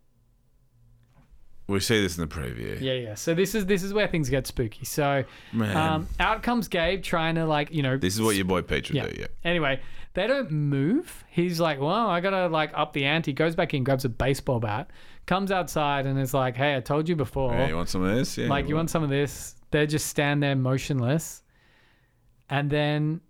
We 1.67 1.79
see 1.81 2.01
this 2.01 2.17
in 2.17 2.27
the 2.27 2.33
preview. 2.33 2.81
Yeah, 2.81 2.93
yeah. 2.93 3.13
So 3.13 3.35
this 3.35 3.53
is 3.53 3.67
this 3.67 3.83
is 3.83 3.93
where 3.93 4.07
things 4.07 4.27
get 4.29 4.47
spooky. 4.47 4.85
So 4.85 5.23
Man. 5.53 5.77
um, 5.77 6.07
out 6.19 6.41
comes 6.41 6.67
Gabe 6.67 7.03
trying 7.03 7.35
to 7.35 7.45
like 7.45 7.71
you 7.71 7.83
know 7.83 7.95
this 7.97 8.15
is 8.15 8.21
what 8.23 8.35
your 8.35 8.45
boy 8.45 8.63
Peach 8.63 8.89
would 8.89 8.95
Yeah. 8.95 9.07
do. 9.07 9.15
Yeah. 9.21 9.27
Anyway, 9.43 9.79
they 10.15 10.25
don't 10.25 10.49
move. 10.49 11.23
He's 11.29 11.59
like, 11.59 11.79
well, 11.79 12.07
I 12.07 12.21
gotta 12.21 12.47
like 12.47 12.71
up 12.73 12.93
the 12.93 13.05
ante. 13.05 13.33
Goes 13.33 13.55
back 13.55 13.75
in, 13.75 13.83
grabs 13.83 14.03
a 14.03 14.09
baseball 14.09 14.59
bat, 14.59 14.89
comes 15.27 15.51
outside, 15.51 16.07
and 16.07 16.17
is 16.19 16.33
like, 16.33 16.55
hey, 16.55 16.75
I 16.75 16.79
told 16.79 17.07
you 17.07 17.15
before. 17.15 17.53
Hey, 17.53 17.67
you 17.69 17.75
want 17.75 17.89
some 17.89 18.01
of 18.01 18.15
this? 18.15 18.35
Yeah. 18.35 18.47
like, 18.47 18.67
you 18.67 18.75
want 18.75 18.89
some 18.89 19.03
of 19.03 19.09
this? 19.09 19.53
They 19.69 19.85
just 19.85 20.07
stand 20.07 20.41
there 20.41 20.55
motionless, 20.55 21.43
and 22.49 22.69
then 22.69 23.21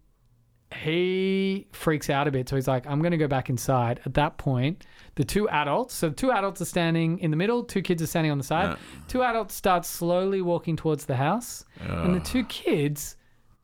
he 0.75 1.67
freaks 1.71 2.09
out 2.09 2.27
a 2.27 2.31
bit. 2.31 2.47
So 2.47 2.55
he's 2.55 2.67
like, 2.67 2.85
I'm 2.85 3.01
gonna 3.01 3.17
go 3.17 3.27
back 3.27 3.49
inside. 3.49 3.99
At 4.05 4.13
that 4.13 4.37
point, 4.37 4.85
the 5.15 5.23
two 5.23 5.49
adults, 5.49 5.95
so 5.95 6.09
two 6.11 6.31
adults 6.31 6.61
are 6.61 6.65
standing 6.65 7.17
in 7.19 7.31
the 7.31 7.37
middle, 7.37 7.63
two 7.63 7.81
kids 7.81 8.01
are 8.03 8.07
standing 8.07 8.31
on 8.31 8.37
the 8.37 8.43
side. 8.43 8.69
Yeah. 8.69 8.77
Two 9.07 9.23
adults 9.23 9.55
start 9.55 9.83
slowly 9.85 10.41
walking 10.41 10.75
towards 10.75 11.05
the 11.05 11.15
house, 11.15 11.65
and 11.81 12.13
the 12.15 12.19
two 12.19 12.43
kids 12.45 13.15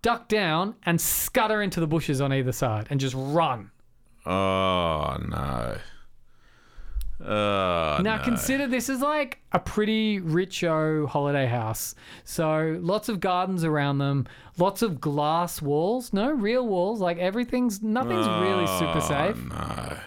duck 0.02 0.28
down 0.28 0.76
and 0.84 1.00
scutter 1.00 1.62
into 1.62 1.80
the 1.80 1.88
bushes 1.88 2.22
on 2.22 2.34
either 2.34 2.52
side 2.52 2.88
and 2.90 3.00
just 3.00 3.16
run. 3.18 3.72
Oh 4.26 5.18
no. 5.30 5.78
Oh 7.22 8.00
Now 8.02 8.18
no. 8.18 8.24
consider 8.24 8.68
this 8.68 8.90
is 8.90 9.00
like 9.02 9.40
a 9.54 9.60
pretty 9.60 10.20
richo 10.20 11.08
holiday 11.08 11.46
house. 11.46 11.96
So 12.26 12.78
lots 12.82 13.08
of 13.08 13.20
gardens 13.22 13.64
around 13.64 14.00
them, 14.00 14.28
lots 14.58 14.82
of 14.82 15.00
glass 15.00 15.62
walls, 15.62 16.12
no 16.12 16.32
real 16.32 16.68
walls, 16.68 17.00
like 17.00 17.18
everything's 17.18 17.82
nothing's 17.82 18.28
really 18.28 18.66
oh, 18.68 18.80
super 18.80 18.98
Oh, 18.98 19.08
safe. 19.08 19.38
No. 19.50 19.98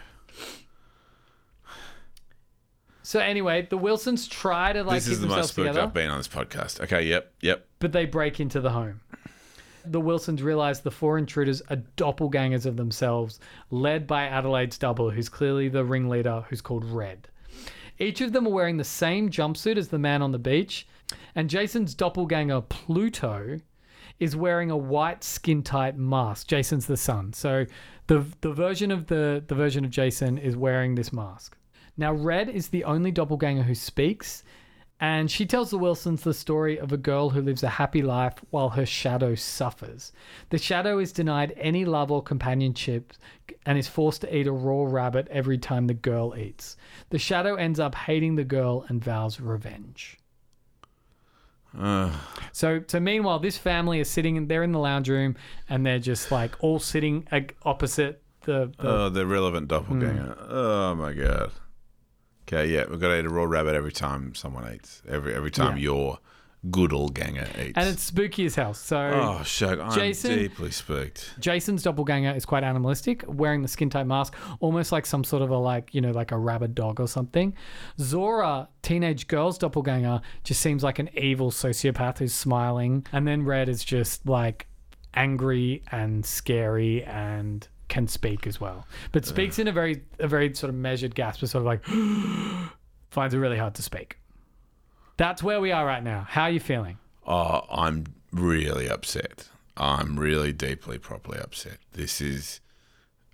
So 3.02 3.20
anyway, 3.20 3.66
the 3.70 3.78
Wilsons 3.78 4.28
try 4.28 4.74
to 4.74 4.85
like 4.85 4.96
this 4.96 5.04
keep 5.06 5.12
is 5.14 5.20
the 5.22 5.26
most 5.28 5.35
themselves 5.37 5.50
spooked 5.52 5.68
together, 5.68 5.87
I've 5.87 5.94
been 5.94 6.11
on 6.11 6.18
this 6.18 6.28
podcast. 6.28 6.80
Okay. 6.83 7.04
Yep. 7.04 7.33
Yep. 7.40 7.66
but 7.78 7.92
they 7.92 8.04
break 8.04 8.38
into 8.38 8.61
the 8.61 8.70
home. 8.70 9.00
The 9.92 10.01
Wilsons 10.01 10.42
realize 10.42 10.81
the 10.81 10.90
four 10.90 11.18
intruders 11.18 11.62
are 11.70 11.83
doppelgangers 11.96 12.66
of 12.66 12.77
themselves, 12.77 13.40
led 13.70 14.07
by 14.07 14.24
Adelaide's 14.24 14.79
double, 14.79 15.11
who's 15.11 15.29
clearly 15.29 15.68
the 15.68 15.85
ringleader, 15.85 16.44
who's 16.48 16.61
called 16.61 16.85
Red. 16.85 17.29
Each 17.98 18.20
of 18.20 18.33
them 18.33 18.46
are 18.46 18.53
wearing 18.53 18.77
the 18.77 18.85
same 18.85 19.31
jumpsuit 19.31 19.77
as 19.77 19.88
the 19.88 19.98
man 19.98 20.22
on 20.22 20.33
the 20.33 20.38
beach, 20.38 20.87
and 21.35 21.51
Jason's 21.51 21.94
doppelganger, 21.94 22.61
Pluto, 22.61 23.59
is 24.20 24.37
wearing 24.37 24.70
a 24.70 24.77
white 24.77 25.24
skin 25.24 25.62
tight 25.62 25.96
mask. 25.96 26.48
Jason's 26.48 26.87
the 26.87 26.96
son. 26.96 27.33
So 27.33 27.66
the 28.07 28.24
the 28.40 28.53
version 28.53 28.90
of 28.90 29.07
the 29.07 29.42
the 29.46 29.55
version 29.55 29.85
of 29.85 29.90
Jason 29.90 30.38
is 30.38 30.57
wearing 30.57 30.94
this 30.94 31.12
mask. 31.12 31.57
Now 31.96 32.12
Red 32.12 32.48
is 32.48 32.68
the 32.68 32.85
only 32.85 33.11
doppelganger 33.11 33.62
who 33.62 33.74
speaks, 33.74 34.44
and 35.00 35.30
she 35.30 35.46
tells 35.46 35.70
the 35.70 35.78
Wilsons 35.78 36.22
the 36.22 36.34
story 36.34 36.78
of 36.78 36.92
a 36.92 36.96
girl 36.96 37.30
who 37.30 37.40
lives 37.40 37.62
a 37.62 37.68
happy 37.68 38.02
life 38.02 38.34
while 38.50 38.70
her 38.70 38.84
shadow 38.87 39.34
suffers. 39.34 40.12
The 40.50 40.58
shadow 40.58 40.98
is 40.98 41.12
denied 41.12 41.54
any 41.56 41.84
love 41.84 42.11
or 42.11 42.22
companionship 42.22 43.12
and 43.64 43.78
is 43.78 43.87
forced 43.87 44.22
to 44.22 44.37
eat 44.37 44.46
a 44.46 44.52
raw 44.52 44.84
rabbit 44.84 45.28
every 45.30 45.58
time 45.58 45.87
the 45.87 45.94
girl 45.94 46.34
eats. 46.37 46.76
The 47.11 47.18
shadow 47.18 47.54
ends 47.54 47.78
up 47.78 47.94
hating 47.94 48.34
the 48.37 48.44
girl 48.44 48.84
and 48.88 49.02
vows 49.02 49.38
revenge. 49.40 50.18
Uh, 51.78 52.11
So, 52.52 52.82
so 52.87 52.98
meanwhile, 52.98 53.38
this 53.38 53.58
family 53.58 54.00
is 54.00 54.08
sitting. 54.11 54.37
and 54.37 54.48
They're 54.48 54.62
in 54.64 54.72
the 54.72 54.78
lounge 54.78 55.08
room, 55.08 55.37
and 55.68 55.84
they're 55.87 55.98
just 55.98 56.32
like 56.32 56.52
all 56.61 56.78
sitting 56.78 57.26
opposite 57.62 58.22
the. 58.42 58.72
the 58.78 58.88
oh, 58.88 59.08
the 59.11 59.26
relevant 59.26 59.68
doppelganger. 59.68 60.34
Hmm. 60.38 60.44
Oh 60.50 60.94
my 60.94 61.12
god. 61.12 61.52
Okay. 62.50 62.66
Yeah, 62.72 62.84
we've 62.88 62.98
got 63.00 63.08
to 63.08 63.18
eat 63.18 63.24
a 63.26 63.28
raw 63.28 63.44
rabbit 63.44 63.74
every 63.74 63.92
time 63.92 64.34
someone 64.34 64.72
eats. 64.74 65.02
Every 65.08 65.34
every 65.34 65.50
time 65.50 65.76
Yeah. 65.76 65.82
your 65.82 66.18
good 66.72 66.92
old 66.92 67.14
ganger 67.14 67.46
eats. 67.62 67.74
and 67.76 67.88
it's 67.88 68.02
spooky 68.02 68.44
as 68.44 68.56
hell. 68.56 68.74
So 68.74 68.98
oh 68.98 69.42
shit! 69.44 69.78
I'm 69.78 69.92
Jason- 69.92 70.37
deeply 70.38 70.70
spooked. 70.72 71.34
Jason's 71.38 71.84
doppelganger 71.84 72.32
is 72.32 72.44
quite 72.44 72.64
animalistic, 72.64 73.22
wearing 73.28 73.62
the 73.62 73.68
skin 73.68 73.90
tight 73.90 74.06
mask, 74.08 74.34
almost 74.58 74.90
like 74.90 75.06
some 75.06 75.22
sort 75.22 75.42
of 75.42 75.50
a 75.50 75.56
like 75.56 75.94
you 75.94 76.00
know 76.00 76.11
like 76.11 76.32
a 76.32 76.37
rabid 76.38 76.74
dog 76.74 76.98
or 77.00 77.06
something. 77.06 77.54
Zora, 78.00 78.68
teenage 78.82 79.28
girl's 79.28 79.58
doppelganger, 79.58 80.20
just 80.42 80.61
seems 80.61 80.82
like 80.82 80.98
an 80.98 81.11
evil 81.16 81.50
sociopath 81.50 82.18
who's 82.18 82.34
smiling, 82.34 83.06
and 83.12 83.26
then 83.28 83.44
Red 83.44 83.68
is 83.68 83.84
just 83.84 84.26
like 84.26 84.66
angry 85.14 85.82
and 85.92 86.24
scary 86.26 87.04
and 87.04 87.66
can 87.88 88.07
speak 88.07 88.46
as 88.46 88.61
well, 88.61 88.87
but 89.12 89.24
speaks 89.24 89.59
in 89.59 89.68
a 89.68 89.72
very 89.72 90.03
a 90.18 90.29
very 90.29 90.55
sort 90.55 90.70
of 90.70 90.77
measured 90.77 91.14
gasp, 91.14 91.40
sort 91.40 91.55
of 91.55 91.64
like 91.64 91.85
finds 93.11 93.35
it 93.35 93.38
really 93.38 93.59
hard 93.59 93.74
to 93.74 93.83
speak. 93.83 94.18
That's 95.16 95.42
where 95.42 95.61
we 95.61 95.72
are 95.72 95.85
right 95.85 96.03
now. 96.03 96.27
How 96.29 96.44
are 96.44 96.51
you 96.51 96.61
feeling? 96.61 96.98
Oh, 97.27 97.62
I'm 97.70 98.05
really 98.33 98.88
upset. 98.88 99.48
I'm 99.77 100.18
really 100.18 100.53
deeply, 100.53 100.98
properly 100.98 101.38
upset. 101.38 101.79
This 101.92 102.20
is 102.20 102.61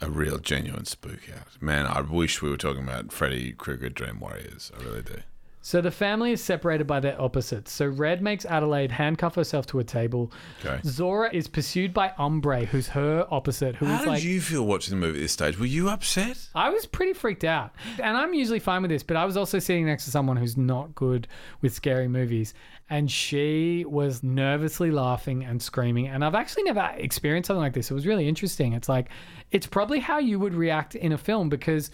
a 0.01 0.11
real, 0.11 0.39
genuine 0.39 0.85
spook 0.85 1.21
out. 1.35 1.61
Man, 1.61 1.87
I 1.87 2.01
wish 2.01 2.43
we 2.43 2.51
were 2.51 2.57
talking 2.57 2.83
about 2.83 3.13
Freddy 3.13 3.53
Krueger 3.53 3.89
Dream 3.89 4.21
Warriors. 4.21 4.73
I 4.79 4.83
really 4.83 5.03
do. 5.03 5.21
So 5.67 5.81
the 5.81 5.91
family 5.91 6.31
is 6.31 6.45
separated 6.45 6.87
by 6.87 7.01
their 7.01 7.19
opposites. 7.19 7.73
So 7.73 7.87
Red 7.87 8.21
makes 8.21 8.45
Adelaide 8.45 8.91
handcuff 8.91 9.35
herself 9.35 9.65
to 9.69 9.79
a 9.79 9.85
table. 9.85 10.31
Okay. 10.63 10.79
Zora 10.85 11.31
is 11.33 11.49
pursued 11.49 11.95
by 11.95 12.13
Umbrae, 12.19 12.67
who's 12.67 12.89
her 12.89 13.27
opposite, 13.31 13.75
who 13.77 13.87
is 13.87 13.93
How 13.93 13.99
did 14.01 14.09
like 14.09 14.25
you 14.25 14.43
feel 14.43 14.67
watching 14.67 14.91
the 14.91 15.01
movie 15.01 15.21
at 15.21 15.23
this 15.23 15.33
stage? 15.33 15.59
Were 15.59 15.65
you 15.65 15.89
upset? 15.89 16.51
I 16.55 16.69
was 16.69 16.85
pretty 16.85 17.15
freaked 17.15 17.45
out. 17.45 17.73
And 17.99 18.15
I'm 18.15 18.35
usually 18.35 18.59
fine 18.59 18.83
with 18.83 18.91
this, 18.91 19.03
but 19.03 19.17
I 19.17 19.25
was 19.25 19.39
also 19.39 19.59
sitting 19.59 19.87
next 19.87 20.05
to 20.05 20.11
someone 20.11 20.37
who's 20.37 20.59
not 20.59 20.95
good 20.95 21.29
with 21.63 21.73
scary 21.73 22.09
movies. 22.09 22.53
And 22.91 23.11
she 23.11 23.87
was 23.89 24.23
nervously 24.23 24.91
laughing 24.91 25.45
and 25.45 25.63
screaming. 25.63 26.09
And 26.09 26.23
I've 26.23 26.35
actually 26.35 26.65
never 26.65 26.93
experienced 26.99 27.47
something 27.47 27.63
like 27.63 27.73
this. 27.73 27.91
It 27.91 27.95
was 27.95 28.07
really 28.07 28.29
interesting. 28.29 28.75
It's 28.75 28.91
like, 28.91 29.09
it's 29.51 29.67
probably 29.67 30.01
how 30.01 30.19
you 30.19 30.39
would 30.39 30.53
react 30.53 30.95
in 30.95 31.13
a 31.13 31.19
film 31.19 31.49
because 31.49 31.91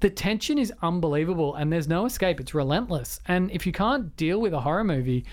the 0.00 0.10
tension 0.10 0.58
is 0.58 0.72
unbelievable 0.82 1.54
and 1.54 1.72
there's 1.72 1.88
no 1.88 2.06
escape. 2.06 2.40
It's 2.40 2.54
relentless. 2.54 3.20
And 3.26 3.50
if 3.50 3.66
you 3.66 3.72
can't 3.72 4.16
deal 4.16 4.40
with 4.40 4.52
a 4.52 4.60
horror 4.60 4.84
movie, 4.84 5.24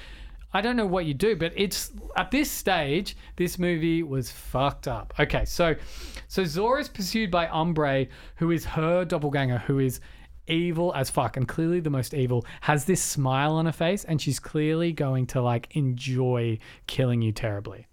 I 0.54 0.62
don't 0.62 0.76
know 0.76 0.86
what 0.86 1.06
you 1.06 1.14
do, 1.14 1.36
but 1.36 1.52
it's 1.56 1.92
at 2.16 2.30
this 2.30 2.50
stage, 2.50 3.18
this 3.36 3.58
movie 3.58 4.04
was 4.04 4.32
fucked 4.32 4.88
up. 4.88 5.14
Okay, 5.20 5.46
so 5.46 5.76
so 6.28 6.46
Zora 6.46 6.82
is 6.82 6.90
pursued 6.90 7.32
by 7.32 7.48
Umbrae, 7.48 8.08
who 8.36 8.52
is 8.52 8.64
her 8.66 9.04
doppelganger, 9.04 9.58
who 9.58 9.80
is 9.80 10.00
evil 10.48 10.94
as 10.94 11.10
fuck 11.10 11.38
and 11.38 11.48
clearly 11.48 11.80
the 11.80 11.90
most 11.90 12.14
evil, 12.14 12.46
has 12.62 12.86
this 12.86 13.02
smile 13.02 13.54
on 13.54 13.66
her 13.66 13.72
face, 13.72 14.04
and 14.04 14.22
she's 14.22 14.40
clearly 14.40 14.92
going 14.92 15.26
to 15.28 15.42
like 15.42 15.76
enjoy 15.76 16.60
killing 16.86 17.22
you 17.22 17.32
terribly. 17.32 17.88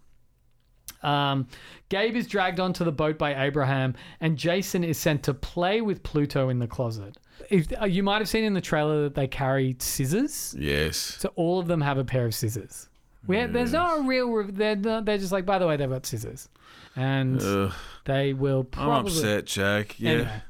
Um, 1.02 1.46
Gabe 1.88 2.14
is 2.16 2.26
dragged 2.26 2.60
onto 2.60 2.84
the 2.84 2.92
boat 2.92 3.18
by 3.18 3.44
Abraham, 3.46 3.94
and 4.20 4.36
Jason 4.36 4.84
is 4.84 4.98
sent 4.98 5.22
to 5.24 5.34
play 5.34 5.80
with 5.80 6.02
Pluto 6.02 6.48
in 6.50 6.58
the 6.58 6.66
closet. 6.66 7.16
If, 7.48 7.68
uh, 7.80 7.86
you 7.86 8.02
might 8.02 8.18
have 8.18 8.28
seen 8.28 8.44
in 8.44 8.52
the 8.54 8.60
trailer 8.60 9.04
that 9.04 9.14
they 9.14 9.26
carry 9.26 9.76
scissors. 9.78 10.54
Yes. 10.58 10.96
So 10.98 11.32
all 11.36 11.58
of 11.58 11.66
them 11.68 11.80
have 11.80 11.96
a 11.98 12.04
pair 12.04 12.26
of 12.26 12.34
scissors. 12.34 12.88
We 13.26 13.36
have, 13.38 13.52
There's 13.52 13.72
no 13.72 14.02
real. 14.04 14.30
re- 14.30 14.50
They're 14.50 14.76
not- 14.76 15.04
they're 15.04 15.18
just 15.18 15.32
like. 15.32 15.44
By 15.46 15.58
the 15.58 15.66
way, 15.66 15.76
they've 15.76 15.90
got 15.90 16.06
scissors, 16.06 16.48
and 16.96 17.40
Ugh, 17.42 17.72
they 18.06 18.32
will 18.32 18.66
I'm 18.74 18.88
upset, 19.06 19.44
Jack. 19.46 19.98
Yeah. 20.00 20.10
Anyway, 20.10 20.42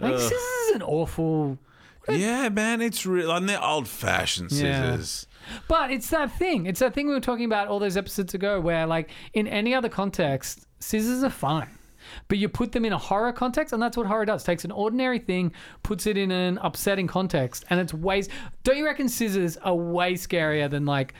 Ugh. 0.00 0.18
scissors 0.20 0.68
is 0.68 0.76
an 0.76 0.82
awful. 0.82 1.58
Yeah, 2.10 2.48
man, 2.50 2.80
it's 2.82 3.06
real. 3.06 3.30
And 3.30 3.48
they're 3.48 3.62
old 3.62 3.88
fashioned 3.88 4.52
Yeah. 4.52 4.98
But 5.68 5.90
it's 5.90 6.08
that 6.10 6.36
thing. 6.38 6.66
It's 6.66 6.80
that 6.80 6.94
thing 6.94 7.06
we 7.06 7.14
were 7.14 7.20
talking 7.20 7.44
about 7.44 7.68
all 7.68 7.78
those 7.78 7.96
episodes 7.96 8.34
ago, 8.34 8.60
where 8.60 8.86
like 8.86 9.10
in 9.32 9.46
any 9.46 9.74
other 9.74 9.88
context, 9.88 10.66
scissors 10.80 11.22
are 11.22 11.30
fine. 11.30 11.68
But 12.28 12.38
you 12.38 12.48
put 12.48 12.72
them 12.72 12.84
in 12.84 12.92
a 12.92 12.98
horror 12.98 13.32
context, 13.32 13.72
and 13.72 13.82
that's 13.82 13.96
what 13.96 14.06
horror 14.06 14.24
does. 14.24 14.44
Takes 14.44 14.64
an 14.64 14.70
ordinary 14.70 15.18
thing, 15.18 15.52
puts 15.82 16.06
it 16.06 16.16
in 16.16 16.30
an 16.30 16.58
upsetting 16.58 17.06
context, 17.06 17.64
and 17.70 17.80
it's 17.80 17.94
ways. 17.94 18.28
Don't 18.64 18.76
you 18.76 18.84
reckon 18.84 19.08
scissors 19.08 19.56
are 19.58 19.74
way 19.74 20.14
scarier 20.14 20.68
than 20.70 20.84
like 20.84 21.14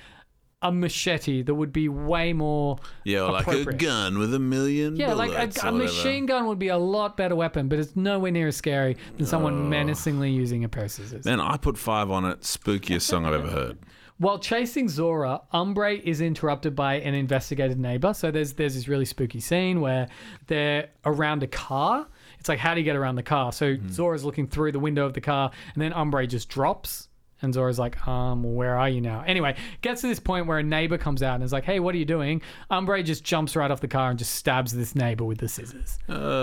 a 0.63 0.71
machete 0.71 1.43
that 1.43 1.55
would 1.55 1.73
be 1.73 1.89
way 1.89 2.33
more 2.33 2.79
Yeah, 3.05 3.23
like 3.23 3.49
a 3.49 3.65
gun 3.65 4.19
with 4.19 4.33
a 4.33 4.39
million 4.39 4.95
Yeah, 4.97 5.13
like 5.13 5.33
a, 5.33 5.69
a 5.69 5.73
machine 5.73 6.27
gun 6.27 6.47
would 6.47 6.59
be 6.61 6.69
a 6.69 6.79
lot 6.79 7.17
better 7.17 7.35
weapon, 7.35 7.69
but 7.69 7.81
it's 7.81 7.97
nowhere 7.97 8.31
near 8.31 8.49
as 8.49 8.57
scary 8.57 8.97
than 9.17 9.27
someone 9.27 9.69
menacingly 9.69 10.31
using 10.31 10.63
a 10.63 10.69
pair 10.69 10.85
of 10.85 10.93
scissors. 10.93 11.25
Man, 11.25 11.41
I 11.41 11.57
put 11.57 11.77
five 11.77 12.11
on 12.11 12.25
it. 12.25 12.43
Spookiest 12.43 13.03
song 13.03 13.27
I've 13.27 13.35
ever 13.35 13.49
heard. 13.49 13.79
While 14.23 14.39
chasing 14.39 14.89
Zora, 14.89 15.41
Umbrae 15.53 16.01
is 16.01 16.21
interrupted 16.21 16.77
by 16.77 16.95
an 17.01 17.13
investigated 17.13 17.81
neighbor. 17.81 18.15
So 18.15 18.31
there's 18.31 18.53
there's 18.53 18.77
this 18.77 18.87
really 18.87 19.05
spooky 19.05 19.41
scene 19.41 19.81
where 19.81 20.07
they're 20.47 20.91
around 21.05 21.43
a 21.43 21.49
car. 21.49 22.07
It's 22.39 22.49
like 22.49 22.61
how 22.61 22.73
do 22.75 22.81
you 22.81 22.85
get 22.85 22.95
around 22.95 23.17
the 23.17 23.25
car? 23.25 23.51
So 23.51 23.77
Zora's 23.91 24.25
looking 24.25 24.47
through 24.47 24.71
the 24.71 24.79
window 24.79 25.05
of 25.05 25.15
the 25.15 25.21
car, 25.21 25.51
and 25.75 25.83
then 25.83 25.91
Umbrae 25.93 26.29
just 26.29 26.49
drops. 26.49 27.09
And 27.41 27.53
Zora's 27.53 27.81
like, 27.81 28.07
um, 28.07 28.45
well, 28.45 28.53
where 28.53 28.79
are 28.79 28.89
you 28.89 29.01
now? 29.01 29.25
Anyway, 29.27 29.57
gets 29.81 30.03
to 30.03 30.07
this 30.07 30.21
point 30.21 30.47
where 30.47 30.59
a 30.59 30.63
neighbor 30.63 30.99
comes 30.99 31.25
out 31.25 31.35
and 31.35 31.43
is 31.43 31.53
like, 31.53 31.65
hey, 31.65 31.81
what 31.81 31.93
are 31.93 31.99
you 31.99 32.05
doing? 32.05 32.41
Umbrae 32.71 33.05
just 33.05 33.25
jumps 33.25 33.57
right 33.57 33.69
off 33.69 33.81
the 33.81 33.89
car 33.89 34.11
and 34.11 34.19
just 34.21 34.37
stabs 34.37 34.71
this 34.71 34.95
neighbor 34.95 35.25
with 35.25 35.39
the 35.39 35.49
scissors. 35.49 35.99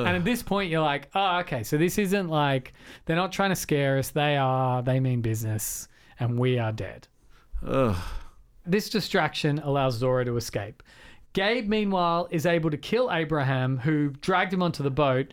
and 0.05 0.17
at 0.17 0.25
this 0.25 0.43
point, 0.43 0.69
you're 0.69 0.81
like, 0.81 1.09
oh, 1.15 1.37
okay, 1.39 1.63
so 1.63 1.77
this 1.77 1.97
isn't 1.97 2.27
like, 2.27 2.73
they're 3.05 3.15
not 3.15 3.31
trying 3.31 3.51
to 3.51 3.55
scare 3.55 3.97
us. 3.97 4.09
They 4.09 4.35
are, 4.35 4.83
they 4.83 4.99
mean 4.99 5.21
business, 5.21 5.87
and 6.19 6.37
we 6.37 6.59
are 6.59 6.73
dead. 6.73 7.07
Ugh. 7.65 7.95
This 8.65 8.89
distraction 8.89 9.59
allows 9.59 9.95
Zora 9.97 10.25
to 10.25 10.37
escape. 10.37 10.83
Gabe, 11.33 11.67
meanwhile, 11.67 12.27
is 12.31 12.45
able 12.45 12.69
to 12.71 12.77
kill 12.77 13.11
Abraham, 13.11 13.77
who 13.77 14.09
dragged 14.21 14.53
him 14.53 14.61
onto 14.63 14.83
the 14.83 14.91
boat. 14.91 15.27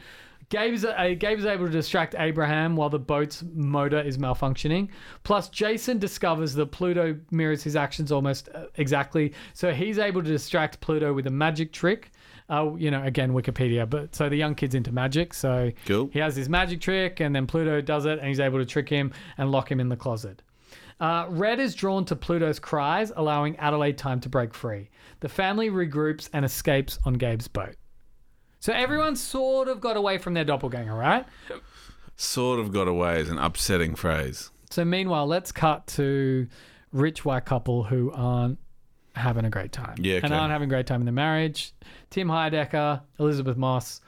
Gabe 0.48 0.74
is, 0.74 0.84
uh, 0.84 1.14
Gabe 1.18 1.38
is 1.38 1.44
able 1.46 1.66
to 1.66 1.72
distract 1.72 2.14
Abraham 2.18 2.76
while 2.76 2.88
the 2.88 2.98
boat's 3.00 3.42
motor 3.54 4.00
is 4.00 4.16
malfunctioning. 4.16 4.88
Plus, 5.24 5.48
Jason 5.48 5.98
discovers 5.98 6.54
that 6.54 6.66
Pluto 6.66 7.18
mirrors 7.32 7.64
his 7.64 7.74
actions 7.74 8.12
almost 8.12 8.48
uh, 8.54 8.66
exactly. 8.76 9.32
So 9.54 9.72
he's 9.72 9.98
able 9.98 10.22
to 10.22 10.28
distract 10.28 10.80
Pluto 10.80 11.12
with 11.12 11.26
a 11.26 11.30
magic 11.30 11.72
trick. 11.72 12.12
Uh, 12.48 12.74
you 12.76 12.92
know, 12.92 13.02
again, 13.02 13.32
Wikipedia, 13.32 13.90
but 13.90 14.14
so 14.14 14.28
the 14.28 14.36
young 14.36 14.54
kid's 14.54 14.76
into 14.76 14.92
magic. 14.92 15.34
So 15.34 15.72
Cool. 15.84 16.10
he 16.12 16.20
has 16.20 16.36
this 16.36 16.48
magic 16.48 16.80
trick, 16.80 17.18
and 17.18 17.34
then 17.34 17.48
Pluto 17.48 17.80
does 17.80 18.06
it, 18.06 18.20
and 18.20 18.28
he's 18.28 18.38
able 18.38 18.60
to 18.60 18.66
trick 18.66 18.88
him 18.88 19.12
and 19.36 19.50
lock 19.50 19.68
him 19.68 19.80
in 19.80 19.88
the 19.88 19.96
closet. 19.96 20.42
Uh, 20.98 21.26
Red 21.28 21.60
is 21.60 21.74
drawn 21.74 22.04
to 22.06 22.16
Pluto's 22.16 22.58
cries, 22.58 23.12
allowing 23.16 23.56
Adelaide 23.56 23.98
time 23.98 24.20
to 24.20 24.28
break 24.28 24.54
free. 24.54 24.88
The 25.20 25.28
family 25.28 25.68
regroups 25.70 26.28
and 26.32 26.44
escapes 26.44 26.98
on 27.04 27.14
Gabe's 27.14 27.48
boat. 27.48 27.76
So 28.60 28.72
everyone 28.72 29.14
sort 29.16 29.68
of 29.68 29.80
got 29.80 29.96
away 29.96 30.18
from 30.18 30.34
their 30.34 30.44
doppelganger, 30.44 30.94
right? 30.94 31.26
Sort 32.16 32.58
of 32.58 32.72
got 32.72 32.88
away 32.88 33.20
is 33.20 33.28
an 33.28 33.38
upsetting 33.38 33.94
phrase. 33.94 34.50
So 34.70 34.84
meanwhile, 34.84 35.26
let's 35.26 35.52
cut 35.52 35.86
to 35.88 36.48
rich 36.92 37.24
white 37.24 37.44
couple 37.44 37.84
who 37.84 38.10
aren't 38.12 38.58
having 39.14 39.44
a 39.44 39.50
great 39.50 39.72
time. 39.72 39.96
Yeah, 39.98 40.16
okay. 40.16 40.24
And 40.26 40.34
aren't 40.34 40.50
having 40.52 40.68
a 40.68 40.70
great 40.70 40.86
time 40.86 41.00
in 41.02 41.04
their 41.06 41.12
marriage. 41.12 41.72
Tim 42.10 42.28
Heidecker, 42.28 43.02
Elisabeth 43.18 43.56
Moss. 43.58 44.00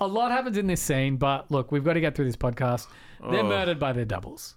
A 0.00 0.06
lot 0.06 0.30
happens 0.30 0.56
in 0.56 0.66
this 0.68 0.80
scene, 0.80 1.16
but 1.16 1.50
look, 1.50 1.72
we've 1.72 1.84
got 1.84 1.94
to 1.94 2.00
get 2.00 2.14
through 2.14 2.24
this 2.26 2.36
podcast. 2.36 2.86
They're 3.20 3.40
Oh. 3.40 3.48
murdered 3.48 3.78
by 3.78 3.92
their 3.92 4.04
doubles. 4.04 4.54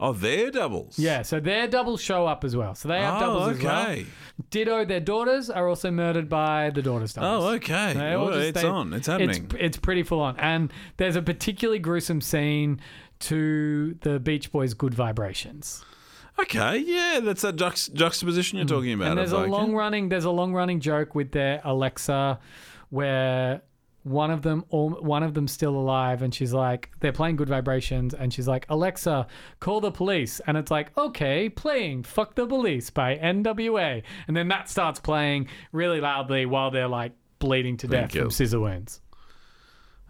Oh, 0.00 0.12
they're 0.12 0.50
doubles. 0.50 0.98
Yeah, 0.98 1.22
so 1.22 1.38
their 1.38 1.68
doubles 1.68 2.00
show 2.00 2.26
up 2.26 2.42
as 2.44 2.56
well. 2.56 2.74
So 2.74 2.88
they 2.88 3.00
have 3.00 3.16
Oh, 3.22 3.26
doubles 3.26 3.56
as 3.58 3.62
well. 3.64 3.82
okay. 3.82 4.06
Ditto, 4.50 4.84
their 4.84 4.98
daughters 5.00 5.48
are 5.50 5.68
also 5.68 5.90
murdered 5.92 6.28
by 6.28 6.70
the 6.70 6.82
daughters' 6.82 7.14
doubles. 7.14 7.44
Oh, 7.44 7.48
okay. 7.54 7.92
They 7.94 8.12
all 8.14 8.26
Well, 8.26 8.34
just- 8.34 8.48
it's 8.48 8.62
they- 8.62 8.68
on. 8.68 8.92
It's 8.92 9.06
happening. 9.06 9.44
It's, 9.44 9.54
it's 9.60 9.76
pretty 9.76 10.02
full 10.02 10.20
on. 10.20 10.36
And 10.38 10.72
there's 10.96 11.14
a 11.16 11.22
particularly 11.22 11.78
gruesome 11.78 12.20
scene 12.20 12.80
to 13.20 13.94
the 14.02 14.18
Beach 14.18 14.50
Boys' 14.50 14.74
Good 14.74 14.94
Vibrations. 14.94 15.84
okay, 16.40 16.78
yeah, 16.78 17.20
that's 17.22 17.42
that 17.42 17.54
juxt- 17.54 17.94
juxtaposition 17.94 18.58
you're 18.58 18.66
talking 18.66 18.92
about. 18.94 19.04
Mm. 19.06 19.10
and 19.10 19.18
there's 19.18 19.30
a 19.32 19.38
like- 19.38 19.50
long 19.50 19.72
running 19.74 20.08
there's 20.08 20.24
a 20.24 20.30
long 20.32 20.52
running 20.52 20.80
joke 20.80 21.14
with 21.14 21.30
their 21.30 21.60
Alexa 21.62 22.40
where 22.90 23.62
one 24.04 24.30
of 24.30 24.42
them 24.42 24.64
all, 24.68 24.90
one 24.90 25.22
of 25.22 25.34
them 25.34 25.48
still 25.48 25.74
alive 25.74 26.22
and 26.22 26.34
she's 26.34 26.52
like 26.52 26.90
they're 27.00 27.12
playing 27.12 27.36
good 27.36 27.48
vibrations 27.48 28.14
and 28.14 28.32
she's 28.32 28.46
like 28.46 28.66
Alexa 28.68 29.26
call 29.60 29.80
the 29.80 29.90
police. 29.90 30.40
And 30.46 30.56
it's 30.56 30.70
like 30.70 30.96
okay 30.96 31.48
playing 31.48 32.04
fuck 32.04 32.34
the 32.34 32.46
police 32.46 32.90
by 32.90 33.16
NWA 33.16 34.02
and 34.28 34.36
then 34.36 34.48
that 34.48 34.68
starts 34.68 35.00
playing 35.00 35.48
really 35.72 36.00
loudly 36.00 36.46
while 36.46 36.70
they're 36.70 36.86
like 36.86 37.12
bleeding 37.38 37.76
to 37.78 37.88
death 37.88 38.12
from 38.12 38.30
scissor 38.30 38.60
wounds. 38.60 39.00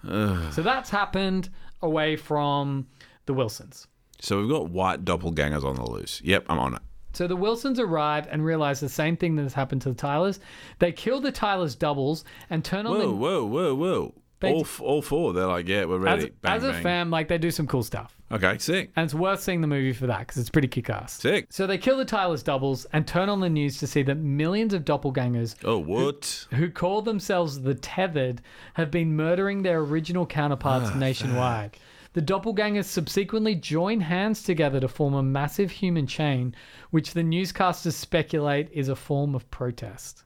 So 0.02 0.60
that's 0.62 0.90
happened 0.90 1.48
away 1.80 2.16
from 2.16 2.88
the 3.26 3.32
Wilsons. 3.32 3.86
So 4.20 4.40
we've 4.40 4.50
got 4.50 4.70
white 4.70 5.04
doppelgangers 5.04 5.64
on 5.64 5.76
the 5.76 5.88
loose. 5.88 6.20
Yep, 6.24 6.46
I'm 6.48 6.58
on 6.58 6.74
it. 6.74 6.82
So 7.14 7.26
the 7.26 7.36
Wilsons 7.36 7.78
arrive 7.78 8.26
and 8.30 8.44
realize 8.44 8.80
the 8.80 8.88
same 8.88 9.16
thing 9.16 9.36
that 9.36 9.42
has 9.42 9.54
happened 9.54 9.82
to 9.82 9.88
the 9.90 9.94
Tylers. 9.94 10.40
They 10.78 10.92
kill 10.92 11.20
the 11.20 11.32
Tylers 11.32 11.74
doubles 11.74 12.24
and 12.50 12.64
turn 12.64 12.86
on 12.86 12.94
Whoa, 12.98 13.00
the 13.08 13.14
whoa, 13.14 13.44
whoa, 13.46 13.74
whoa. 13.74 14.14
They 14.40 14.52
all, 14.52 14.60
f- 14.62 14.80
all 14.80 15.00
four. 15.00 15.32
They're 15.32 15.46
like, 15.46 15.68
yeah, 15.68 15.84
we're 15.86 16.06
as, 16.06 16.22
ready. 16.24 16.32
bang, 16.42 16.56
as 16.56 16.64
a 16.64 16.70
bang. 16.72 16.82
fam, 16.82 17.10
like 17.10 17.28
they 17.28 17.38
do 17.38 17.50
some 17.50 17.66
cool 17.66 17.82
stuff. 17.84 18.14
Okay, 18.32 18.58
sick. 18.58 18.90
And 18.96 19.04
it's 19.04 19.14
worth 19.14 19.40
seeing 19.40 19.60
the 19.60 19.66
movie 19.68 19.92
for 19.92 20.06
that 20.08 20.18
because 20.18 20.36
it's 20.38 20.50
pretty 20.50 20.66
kick 20.68 20.90
ass. 20.90 21.14
Sick. 21.14 21.46
So 21.50 21.66
they 21.66 21.78
kill 21.78 21.96
the 21.96 22.04
Tylers 22.04 22.42
doubles 22.42 22.84
and 22.92 23.06
turn 23.06 23.28
on 23.30 23.40
the 23.40 23.48
news 23.48 23.78
to 23.78 23.86
see 23.86 24.02
that 24.02 24.16
millions 24.16 24.74
of 24.74 24.84
doppelgangers 24.84 25.54
Oh, 25.64 25.78
what? 25.78 26.46
who 26.50 26.68
call 26.68 27.00
themselves 27.00 27.62
the 27.62 27.74
Tethered 27.74 28.42
have 28.74 28.90
been 28.90 29.14
murdering 29.16 29.62
their 29.62 29.78
original 29.78 30.26
counterparts 30.26 30.90
Ah, 30.92 30.98
nationwide. 30.98 31.78
The 32.14 32.22
doppelgangers 32.22 32.84
subsequently 32.84 33.56
join 33.56 34.00
hands 34.00 34.42
together 34.44 34.80
to 34.80 34.88
form 34.88 35.14
a 35.14 35.22
massive 35.22 35.70
human 35.70 36.06
chain, 36.06 36.54
which 36.90 37.12
the 37.12 37.22
newscasters 37.22 37.92
speculate 37.92 38.70
is 38.72 38.88
a 38.88 38.96
form 38.96 39.34
of 39.34 39.50
protest. 39.50 40.22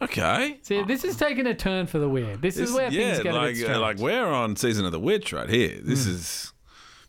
Okay. 0.00 0.58
See, 0.62 0.82
this 0.82 1.04
is 1.04 1.16
taking 1.16 1.46
a 1.46 1.54
turn 1.54 1.86
for 1.86 1.98
the 1.98 2.08
weird. 2.08 2.42
This, 2.42 2.56
is 2.56 2.72
where 2.72 2.90
yeah, 2.90 3.12
things 3.12 3.22
get 3.22 3.34
like, 3.34 3.50
a 3.50 3.52
bit 3.52 3.62
uh, 3.62 3.64
strange. 3.64 3.80
like 3.80 3.98
we're 3.98 4.26
on 4.26 4.56
season 4.56 4.84
of 4.84 4.92
the 4.92 4.98
witch 4.98 5.32
right 5.32 5.48
here. 5.48 5.78
This 5.80 6.06
is 6.06 6.52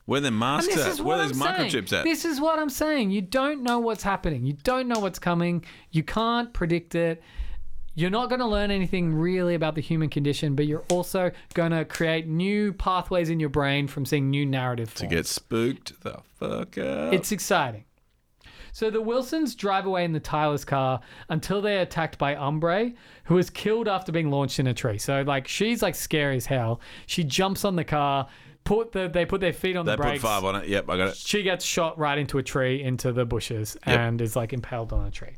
where 0.04 0.20
the 0.20 0.28
and 0.28 0.38
masks 0.38 0.74
this 0.74 0.84
at. 0.84 0.92
is 0.92 0.98
Where 1.00 1.16
what 1.16 1.24
there's 1.26 1.42
I'm 1.42 1.56
saying. 1.56 1.70
microchips 1.70 1.92
at. 1.92 2.04
This 2.04 2.24
is 2.26 2.40
what 2.40 2.58
I'm 2.58 2.68
saying. 2.68 3.10
You 3.10 3.22
don't 3.22 3.62
know 3.62 3.78
what's 3.78 4.02
happening. 4.02 4.44
You 4.44 4.52
don't 4.62 4.88
know 4.88 5.00
what's 5.00 5.18
coming. 5.18 5.64
You 5.90 6.02
can't 6.02 6.52
predict 6.52 6.94
it. 6.94 7.22
You're 7.96 8.10
not 8.10 8.28
going 8.28 8.40
to 8.40 8.46
learn 8.46 8.70
anything 8.70 9.14
really 9.14 9.54
about 9.54 9.74
the 9.76 9.80
human 9.80 10.08
condition, 10.10 10.54
but 10.56 10.66
you're 10.66 10.84
also 10.90 11.30
going 11.54 11.70
to 11.70 11.84
create 11.84 12.26
new 12.26 12.72
pathways 12.72 13.30
in 13.30 13.38
your 13.38 13.48
brain 13.50 13.86
from 13.86 14.04
seeing 14.04 14.30
new 14.30 14.44
narrative 14.44 14.92
To 14.94 15.06
get 15.06 15.26
spooked 15.26 16.00
the 16.02 16.18
fuck 16.38 16.76
out. 16.78 17.14
It's 17.14 17.30
exciting. 17.30 17.84
So 18.72 18.90
the 18.90 19.00
Wilsons 19.00 19.54
drive 19.54 19.86
away 19.86 20.04
in 20.04 20.10
the 20.12 20.18
Tyler's 20.18 20.64
car 20.64 21.00
until 21.28 21.62
they're 21.62 21.82
attacked 21.82 22.18
by 22.18 22.34
Umbrae, 22.34 22.94
who 23.24 23.38
is 23.38 23.48
killed 23.48 23.86
after 23.86 24.10
being 24.10 24.32
launched 24.32 24.58
in 24.58 24.66
a 24.66 24.74
tree. 24.74 24.98
So 24.98 25.22
like 25.22 25.46
she's 25.46 25.80
like 25.80 25.94
scary 25.94 26.36
as 26.36 26.46
hell. 26.46 26.80
She 27.06 27.22
jumps 27.22 27.64
on 27.64 27.76
the 27.76 27.84
car, 27.84 28.26
put 28.64 28.90
the 28.90 29.06
they 29.08 29.24
put 29.26 29.40
their 29.40 29.52
feet 29.52 29.76
on 29.76 29.86
they 29.86 29.94
the 29.94 30.02
put 30.02 30.18
five 30.18 30.42
on 30.42 30.56
it. 30.56 30.66
Yep, 30.68 30.90
I 30.90 30.96
got 30.96 31.08
it. 31.10 31.16
She 31.16 31.44
gets 31.44 31.64
shot 31.64 31.96
right 32.00 32.18
into 32.18 32.38
a 32.38 32.42
tree, 32.42 32.82
into 32.82 33.12
the 33.12 33.24
bushes, 33.24 33.76
Yep. 33.86 33.96
and 33.96 34.20
is 34.20 34.34
like 34.34 34.52
impaled 34.52 34.92
on 34.92 35.06
a 35.06 35.10
tree. 35.12 35.36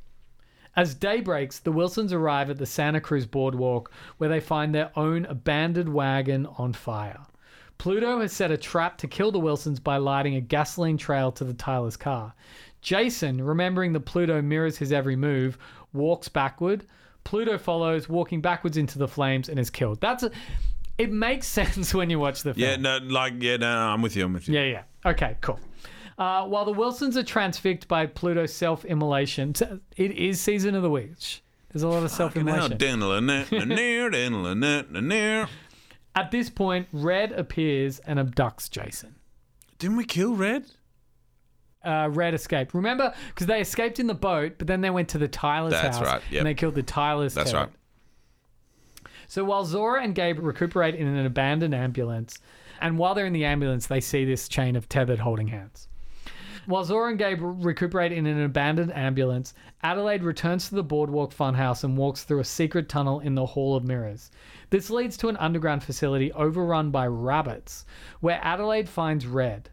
As 0.76 0.94
day 0.94 1.22
breaks, 1.22 1.58
the 1.58 1.72
Wilsons 1.72 2.12
arrive 2.12 2.50
at 2.50 2.58
the 2.58 2.66
Santa 2.66 3.00
Cruz 3.00 3.26
boardwalk 3.26 3.90
where 4.18 4.28
they 4.28 4.40
find 4.40 4.74
their 4.74 4.90
own 4.94 5.24
abandoned 5.24 5.92
wagon 5.92 6.46
on 6.58 6.74
fire. 6.74 7.20
Pluto 7.78 8.20
has 8.20 8.32
set 8.32 8.50
a 8.50 8.56
trap 8.56 8.98
to 8.98 9.06
kill 9.06 9.32
the 9.32 9.38
Wilsons 9.38 9.80
by 9.80 9.96
lighting 9.96 10.34
a 10.36 10.40
gasoline 10.40 10.96
trail 10.96 11.32
to 11.32 11.44
the 11.44 11.54
Tyler's 11.54 11.96
car. 11.96 12.34
Jason, 12.82 13.42
remembering 13.42 13.92
that 13.94 14.00
Pluto 14.00 14.40
mirrors 14.42 14.76
his 14.76 14.92
every 14.92 15.16
move, 15.16 15.58
walks 15.92 16.28
backward. 16.28 16.86
Pluto 17.24 17.58
follows, 17.58 18.08
walking 18.08 18.40
backwards 18.40 18.76
into 18.76 18.98
the 18.98 19.08
flames, 19.08 19.48
and 19.48 19.58
is 19.58 19.70
killed. 19.70 20.00
That's 20.00 20.22
a, 20.22 20.30
it 20.98 21.10
makes 21.10 21.46
sense 21.48 21.92
when 21.92 22.10
you 22.10 22.18
watch 22.18 22.42
the 22.42 22.54
film. 22.54 22.68
Yeah, 22.68 22.76
no, 22.76 22.98
like, 22.98 23.34
yeah, 23.42 23.56
no, 23.56 23.68
I'm 23.68 24.02
with 24.02 24.14
you. 24.14 24.24
I'm 24.24 24.32
with 24.32 24.48
you. 24.48 24.54
Yeah, 24.54 24.64
yeah. 24.64 24.82
Okay, 25.10 25.36
cool. 25.40 25.58
Uh, 26.18 26.46
while 26.46 26.64
the 26.64 26.72
Wilsons 26.72 27.16
are 27.16 27.22
transfixed 27.22 27.88
by 27.88 28.06
Pluto's 28.06 28.52
self 28.52 28.84
immolation, 28.84 29.54
it 29.96 30.12
is 30.12 30.40
season 30.40 30.74
of 30.74 30.82
the 30.82 30.90
witch. 30.90 31.42
There's 31.72 31.82
a 31.82 31.88
lot 31.88 32.02
of 32.02 32.10
self 32.10 32.36
immolation. 32.36 32.72
At 36.14 36.30
this 36.30 36.48
point, 36.48 36.88
Red 36.92 37.32
appears 37.32 37.98
and 37.98 38.18
abducts 38.18 38.70
Jason. 38.70 39.16
Didn't 39.78 39.98
we 39.98 40.04
kill 40.06 40.34
Red? 40.34 40.64
Uh, 41.84 42.08
Red 42.10 42.32
escaped. 42.32 42.72
Remember, 42.72 43.14
because 43.28 43.46
they 43.46 43.60
escaped 43.60 44.00
in 44.00 44.06
the 44.06 44.14
boat, 44.14 44.54
but 44.56 44.66
then 44.66 44.80
they 44.80 44.88
went 44.90 45.10
to 45.10 45.18
the 45.18 45.28
Tyler's 45.28 45.74
That's 45.74 45.98
house 45.98 46.06
right, 46.06 46.22
yep. 46.30 46.40
and 46.40 46.46
they 46.46 46.54
killed 46.54 46.74
the 46.74 46.82
Tyler's. 46.82 47.34
That's 47.34 47.52
right. 47.52 47.68
So 49.28 49.44
while 49.44 49.64
Zora 49.64 50.02
and 50.02 50.14
Gabe 50.14 50.38
recuperate 50.38 50.94
in 50.94 51.06
an 51.06 51.26
abandoned 51.26 51.74
ambulance, 51.74 52.38
and 52.80 52.96
while 52.96 53.14
they're 53.14 53.26
in 53.26 53.32
the 53.32 53.44
ambulance, 53.44 53.86
they 53.86 54.00
see 54.00 54.24
this 54.24 54.48
chain 54.48 54.76
of 54.76 54.88
tethered 54.88 55.18
holding 55.18 55.48
hands. 55.48 55.88
While 56.66 56.82
Zora 56.82 57.10
and 57.10 57.18
Gabe 57.18 57.38
recuperate 57.40 58.10
in 58.10 58.26
an 58.26 58.42
abandoned 58.42 58.92
ambulance, 58.92 59.54
Adelaide 59.84 60.24
returns 60.24 60.68
to 60.68 60.74
the 60.74 60.82
Boardwalk 60.82 61.32
Funhouse 61.32 61.84
and 61.84 61.96
walks 61.96 62.24
through 62.24 62.40
a 62.40 62.44
secret 62.44 62.88
tunnel 62.88 63.20
in 63.20 63.36
the 63.36 63.46
Hall 63.46 63.76
of 63.76 63.84
Mirrors. 63.84 64.32
This 64.70 64.90
leads 64.90 65.16
to 65.18 65.28
an 65.28 65.36
underground 65.36 65.84
facility 65.84 66.32
overrun 66.32 66.90
by 66.90 67.06
rabbits, 67.06 67.86
where 68.18 68.40
Adelaide 68.42 68.88
finds 68.88 69.28
Red. 69.28 69.70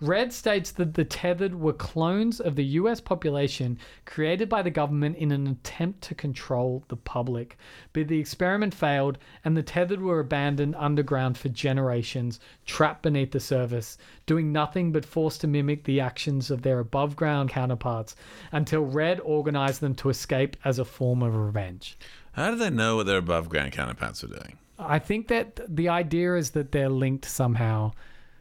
Red 0.00 0.32
states 0.32 0.72
that 0.72 0.94
the 0.94 1.04
tethered 1.04 1.54
were 1.54 1.72
clones 1.72 2.40
of 2.40 2.56
the 2.56 2.64
US 2.64 3.00
population 3.00 3.78
created 4.04 4.48
by 4.48 4.60
the 4.62 4.70
government 4.70 5.16
in 5.16 5.30
an 5.30 5.46
attempt 5.46 6.02
to 6.02 6.14
control 6.14 6.84
the 6.88 6.96
public. 6.96 7.56
But 7.92 8.08
the 8.08 8.18
experiment 8.18 8.74
failed, 8.74 9.18
and 9.44 9.56
the 9.56 9.62
tethered 9.62 10.00
were 10.00 10.20
abandoned 10.20 10.74
underground 10.76 11.38
for 11.38 11.48
generations, 11.48 12.40
trapped 12.66 13.02
beneath 13.02 13.30
the 13.30 13.40
surface, 13.40 13.96
doing 14.26 14.52
nothing 14.52 14.90
but 14.90 15.04
forced 15.04 15.40
to 15.42 15.46
mimic 15.46 15.84
the 15.84 16.00
actions 16.00 16.50
of 16.50 16.62
their 16.62 16.80
above 16.80 17.14
ground 17.14 17.50
counterparts 17.50 18.16
until 18.52 18.82
Red 18.82 19.20
organized 19.20 19.80
them 19.80 19.94
to 19.96 20.08
escape 20.08 20.56
as 20.64 20.78
a 20.78 20.84
form 20.84 21.22
of 21.22 21.36
revenge. 21.36 21.96
How 22.32 22.50
do 22.50 22.56
they 22.56 22.70
know 22.70 22.96
what 22.96 23.06
their 23.06 23.18
above 23.18 23.48
ground 23.48 23.72
counterparts 23.72 24.24
are 24.24 24.28
doing? 24.28 24.58
I 24.76 24.98
think 24.98 25.28
that 25.28 25.60
the 25.68 25.88
idea 25.88 26.34
is 26.34 26.50
that 26.50 26.72
they're 26.72 26.88
linked 26.88 27.26
somehow 27.26 27.92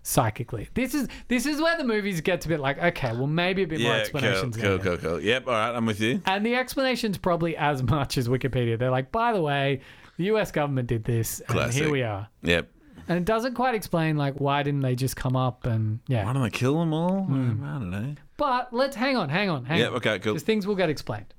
psychically. 0.03 0.69
This 0.73 0.93
is 0.93 1.07
this 1.27 1.45
is 1.45 1.59
where 1.61 1.77
the 1.77 1.83
movies 1.83 2.21
gets 2.21 2.45
a 2.45 2.49
bit 2.49 2.59
like, 2.59 2.77
okay, 2.77 3.11
well 3.13 3.27
maybe 3.27 3.63
a 3.63 3.67
bit 3.67 3.79
more 3.79 3.87
Yeah, 3.89 3.93
cool, 3.95 4.01
explanations. 4.01 4.57
cool, 4.57 4.71
needed. 4.77 4.83
cool, 4.83 4.97
cool. 4.97 5.19
Yep, 5.21 5.47
all 5.47 5.53
right, 5.53 5.75
I'm 5.75 5.85
with 5.85 5.99
you. 6.01 6.21
And 6.25 6.45
the 6.45 6.55
explanation's 6.55 7.17
probably 7.17 7.57
as 7.57 7.81
much 7.81 8.17
as 8.17 8.27
Wikipedia. 8.27 8.77
They're 8.77 8.91
like, 8.91 9.11
by 9.11 9.33
the 9.33 9.41
way, 9.41 9.81
the 10.17 10.25
US 10.25 10.51
government 10.51 10.87
did 10.87 11.03
this, 11.05 11.39
and 11.39 11.47
Classic. 11.49 11.81
here 11.83 11.91
we 11.91 12.03
are. 12.03 12.27
Yep. 12.43 12.69
And 13.09 13.17
it 13.17 13.25
doesn't 13.25 13.55
quite 13.55 13.75
explain 13.75 14.15
like 14.15 14.35
why 14.35 14.63
didn't 14.63 14.81
they 14.81 14.95
just 14.95 15.15
come 15.15 15.35
up 15.35 15.65
and 15.65 15.99
yeah. 16.07 16.25
Why 16.25 16.33
don't 16.33 16.43
they 16.43 16.49
kill 16.49 16.79
them 16.79 16.93
all? 16.93 17.23
Hmm. 17.23 17.63
I 17.63 17.73
don't 17.79 17.89
know. 17.89 18.15
But 18.37 18.73
let's 18.73 18.95
hang 18.95 19.17
on, 19.17 19.29
hang 19.29 19.49
on, 19.49 19.65
hang 19.65 19.79
Yeah, 19.79 19.87
on. 19.87 19.93
okay, 19.95 20.19
cool. 20.19 20.33
Because 20.33 20.43
things 20.43 20.65
will 20.67 20.75
get 20.75 20.89
explained. 20.89 21.33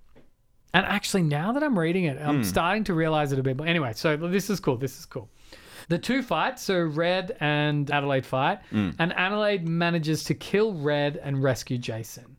And 0.75 0.85
actually, 0.87 1.23
now 1.23 1.53
that 1.53 1.63
I'm 1.63 1.79
reading 1.79 2.05
it, 2.05 2.19
Hmm. 2.19 2.29
I'm 2.29 2.45
starting 2.45 2.83
to 2.85 2.95
realize 2.95 3.31
it 3.33 3.39
a 3.39 3.43
bit 3.43 3.57
But 3.57 3.69
Anyway, 3.69 3.93
so 3.95 4.17
this 4.17 4.51
is 4.51 4.59
cool. 4.61 4.77
This 4.77 4.99
is 4.99 5.07
cool. 5.07 5.29
The 5.89 5.99
two 5.99 6.23
fight, 6.23 6.59
so 6.59 6.81
Red 6.83 7.37
and 7.41 7.91
Adelaide 7.91 8.25
fight, 8.27 8.61
Hmm. 8.71 8.91
and 8.99 9.13
Adelaide 9.15 9.67
manages 9.69 10.25
to 10.25 10.35
kill 10.35 10.75
Red 10.75 11.17
and 11.23 11.43
rescue 11.43 11.79
Jason. 11.79 12.37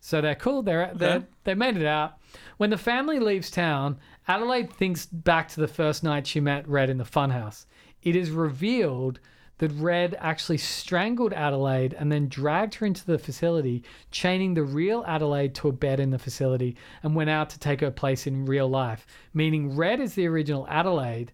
So 0.00 0.20
they're 0.20 0.34
cool. 0.34 0.62
They're, 0.62 0.90
they're 0.94 1.24
they 1.44 1.54
made 1.54 1.76
it 1.76 1.86
out. 1.86 2.14
When 2.56 2.70
the 2.70 2.78
family 2.78 3.20
leaves 3.20 3.50
town, 3.50 3.98
Adelaide 4.26 4.72
thinks 4.72 5.06
back 5.06 5.48
to 5.50 5.60
the 5.60 5.68
first 5.68 6.02
night 6.02 6.26
she 6.26 6.40
met 6.40 6.68
Red 6.68 6.90
in 6.90 6.98
the 6.98 7.04
funhouse. 7.04 7.66
It 8.02 8.16
is 8.16 8.30
revealed 8.30 9.20
that 9.58 9.70
Red 9.72 10.16
actually 10.18 10.58
strangled 10.58 11.32
Adelaide 11.32 11.94
and 11.94 12.10
then 12.10 12.26
dragged 12.28 12.74
her 12.76 12.86
into 12.86 13.06
the 13.06 13.18
facility, 13.18 13.84
chaining 14.10 14.54
the 14.54 14.64
real 14.64 15.04
Adelaide 15.06 15.54
to 15.56 15.68
a 15.68 15.72
bed 15.72 16.00
in 16.00 16.10
the 16.10 16.18
facility 16.18 16.76
and 17.04 17.14
went 17.14 17.30
out 17.30 17.48
to 17.50 17.60
take 17.60 17.80
her 17.80 17.92
place 17.92 18.26
in 18.26 18.44
real 18.44 18.68
life. 18.68 19.06
Meaning 19.34 19.76
Red 19.76 20.00
is 20.00 20.14
the 20.14 20.26
original 20.26 20.66
Adelaide 20.68 21.30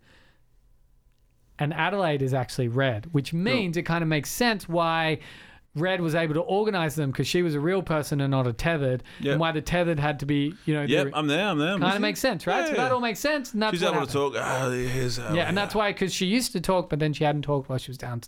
and 1.58 1.72
Adelaide 1.74 2.22
is 2.22 2.34
actually 2.34 2.68
Red, 2.68 3.06
which 3.12 3.32
means 3.32 3.76
it 3.76 3.82
kind 3.82 4.02
of 4.02 4.08
makes 4.08 4.30
sense 4.30 4.68
why 4.68 5.18
Red 5.74 6.00
was 6.00 6.14
able 6.14 6.34
to 6.34 6.40
organize 6.40 6.94
them 6.96 7.10
because 7.10 7.26
she 7.28 7.42
was 7.42 7.54
a 7.54 7.60
real 7.60 7.82
person 7.82 8.20
and 8.20 8.30
not 8.30 8.46
a 8.46 8.52
tethered, 8.52 9.02
Yep. 9.20 9.32
and 9.32 9.40
why 9.40 9.52
the 9.52 9.60
tethered 9.60 10.00
had 10.00 10.18
to 10.20 10.26
be, 10.26 10.54
you 10.64 10.74
know, 10.74 10.82
Yep, 10.82 11.10
I'm 11.14 11.26
there, 11.26 11.46
I'm 11.46 11.58
there. 11.58 11.74
I'm 11.74 11.80
kind 11.80 11.94
of 11.94 12.00
makes 12.00 12.20
sense, 12.20 12.46
right? 12.46 12.66
So 12.66 12.72
Yeah. 12.72 12.78
that 12.84 12.92
all 12.92 13.00
makes 13.00 13.20
sense, 13.20 13.52
and 13.52 13.62
that's 13.62 13.74
She's 13.74 13.82
what 13.84 13.94
able 13.94 14.06
to 14.06 14.12
talk. 14.12 14.34
Oh, 14.36 14.70
here's 14.72 15.18
how 15.18 15.34
Yeah, 15.34 15.42
and 15.48 15.56
that's 15.56 15.74
why 15.74 15.92
because 15.92 16.12
she 16.12 16.26
used 16.26 16.52
to 16.52 16.60
talk, 16.60 16.88
but 16.90 16.98
then 16.98 17.12
she 17.12 17.22
hadn't 17.24 17.42
talked 17.42 17.68
while 17.68 17.78
she 17.78 17.90
was 17.90 17.98
down, 17.98 18.22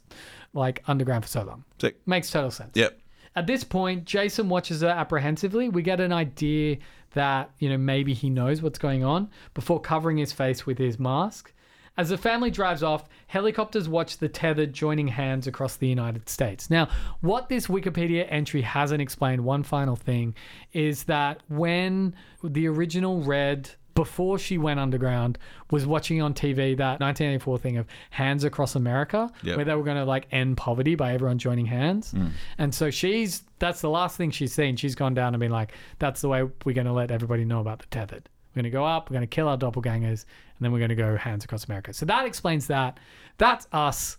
like 0.53 0.83
underground 0.87 1.25
for 1.25 1.31
so 1.31 1.43
long. 1.43 1.65
Sick. 1.81 1.97
Makes 2.07 2.31
total 2.31 2.51
sense. 2.51 2.73
Yep. 2.75 2.99
At 3.37 3.47
this 3.47 3.65
point, 3.65 4.05
Jason 4.05 4.49
watches 4.49 4.83
her 4.83 4.89
apprehensively. 4.89 5.69
We 5.69 5.83
get 5.83 6.01
an 6.01 6.13
idea 6.13 6.79
that, 7.15 7.51
you 7.59 7.69
know, 7.69 7.79
maybe 7.79 8.13
he 8.13 8.29
knows 8.31 8.61
what's 8.63 8.79
going 8.79 9.03
on 9.05 9.29
before 9.55 9.81
covering 9.81 10.19
his 10.19 10.33
face 10.33 10.67
with 10.67 10.79
his 10.79 10.99
mask. 10.99 11.53
As 12.01 12.09
the 12.09 12.17
family 12.17 12.51
drives 12.51 12.83
off, 12.83 13.05
helicopters 13.27 13.87
watch 13.87 14.17
the 14.17 14.29
tethered 14.31 14.73
joining 14.73 15.07
hands 15.07 15.47
across 15.47 15.77
the 15.77 15.87
United 15.87 16.31
States. 16.31 16.71
Now, 16.71 16.89
what 17.21 17.51
this 17.51 17.67
Wikipedia 17.67 18.27
entry 18.31 18.63
hasn't 18.63 19.03
explained, 19.03 19.45
one 19.45 19.63
final 19.63 19.97
thing, 19.97 20.35
is 20.73 21.05
that 21.05 21.43
when 21.49 22.15
the 22.43 22.69
original 22.69 23.21
Red 23.21 23.69
before 23.93 24.39
she 24.39 24.57
went 24.57 24.81
underground 24.81 25.37
was 25.71 25.85
watching 25.85 26.23
on 26.23 26.33
TV 26.33 26.75
that 26.79 27.01
1984 27.01 27.59
thing 27.59 27.77
of 27.77 27.87
hands 28.09 28.45
across 28.45 28.77
America 28.77 29.31
Yep. 29.43 29.57
where 29.57 29.65
they 29.67 29.75
were 29.75 29.83
going 29.83 29.99
to 29.99 30.07
like 30.07 30.27
end 30.33 30.57
poverty 30.57 30.95
by 30.95 31.13
everyone 31.13 31.37
joining 31.37 31.67
hands. 31.67 32.15
Mm. 32.15 32.31
And 32.57 32.75
so 32.75 32.89
she's 32.91 33.43
that's 33.59 33.83
the 33.83 33.91
last 33.91 34.17
thing 34.17 34.31
she's 34.31 34.55
seen. 34.55 34.77
She's 34.77 34.95
gone 34.95 35.13
down 35.13 35.35
and 35.35 35.41
been 35.41 35.51
like 35.51 35.75
that's 35.99 36.23
the 36.23 36.31
way 36.31 36.45
we're 36.65 36.73
going 36.73 36.87
to 36.87 36.95
let 36.95 37.11
everybody 37.11 37.45
know 37.45 37.61
about 37.61 37.81
the 37.81 37.87
tethered. 37.91 38.31
We're 38.55 38.63
going 38.63 38.65
to 38.65 38.77
go 38.77 38.85
up, 38.85 39.09
we're 39.11 39.15
going 39.15 39.23
to 39.29 39.35
kill 39.35 39.49
our 39.49 39.57
doppelgangers, 39.59 40.25
and 40.25 40.61
then 40.61 40.73
we're 40.73 40.79
going 40.81 40.89
to 40.91 40.95
go 40.97 41.17
hands 41.17 41.45
across 41.45 41.65
America. 41.67 41.93
So 41.93 42.05
that 42.07 42.27
explains 42.27 42.67
that. 42.67 42.99
That's 43.39 43.67
us. 43.73 44.17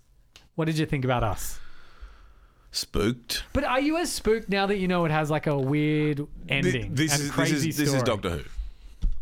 What 0.56 0.66
did 0.66 0.78
you 0.78 0.86
think 0.86 1.04
about 1.06 1.24
us? 1.24 1.60
Spooked. 2.72 3.44
But 3.52 3.66
are 3.66 3.82
you 3.82 3.98
as 3.98 4.12
spooked 4.12 4.48
now 4.48 4.66
that 4.68 4.78
you 4.78 4.88
know 4.88 5.04
it 5.04 5.12
has 5.12 5.30
like 5.30 5.46
a 5.48 5.58
weird 5.58 6.26
ending 6.48 6.96
This 6.96 7.12
and 7.12 7.22
is 7.22 7.28
this 7.28 7.32
crazy 7.32 7.70
is 7.70 7.78
this 7.78 7.94
is? 7.94 8.04
Doctor 8.04 8.30
Who. 8.30 8.44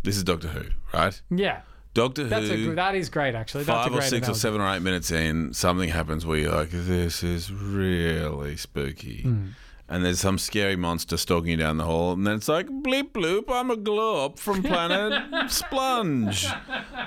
This 0.04 0.18
is 0.18 0.24
Doctor 0.24 0.50
Who, 0.50 0.66
right? 0.94 1.20
Yeah, 1.32 1.62
Doctor 1.96 2.26
that's 2.26 2.48
a 2.48 2.56
Who. 2.56 2.66
good, 2.68 2.78
that 2.78 2.94
is 2.94 3.10
great 3.10 3.34
actually. 3.34 3.64
That's 3.64 3.88
a 3.88 3.90
Five 3.90 3.98
or 4.00 4.02
six 4.04 4.30
or 4.30 4.36
seven 4.36 4.62
or 4.62 4.72
eight 4.74 4.84
minutes 4.84 5.10
in, 5.10 5.54
something 5.56 5.90
happens 5.90 6.28
where 6.28 6.38
you're 6.38 6.54
like, 6.56 6.70
"This 6.70 7.24
is 7.24 7.52
really 7.52 8.56
spooky," 8.56 9.24
Hmm. 9.24 9.48
And 9.90 10.06
there's 10.06 10.20
some 10.20 10.38
scary 10.38 10.76
monster 10.76 11.18
stalking 11.18 11.52
you 11.52 11.58
down 11.58 11.78
the 11.78 11.86
hall, 11.86 12.14
and 12.14 12.26
then 12.26 12.36
it's 12.36 12.48
like, 12.48 12.68
"Bleep 12.68 13.12
bloop, 13.12 13.46
I'm 13.50 13.72
a 13.72 13.76
globe 13.76 14.38
from 14.38 14.62
planet 14.64 15.12
Splunge," 15.50 16.46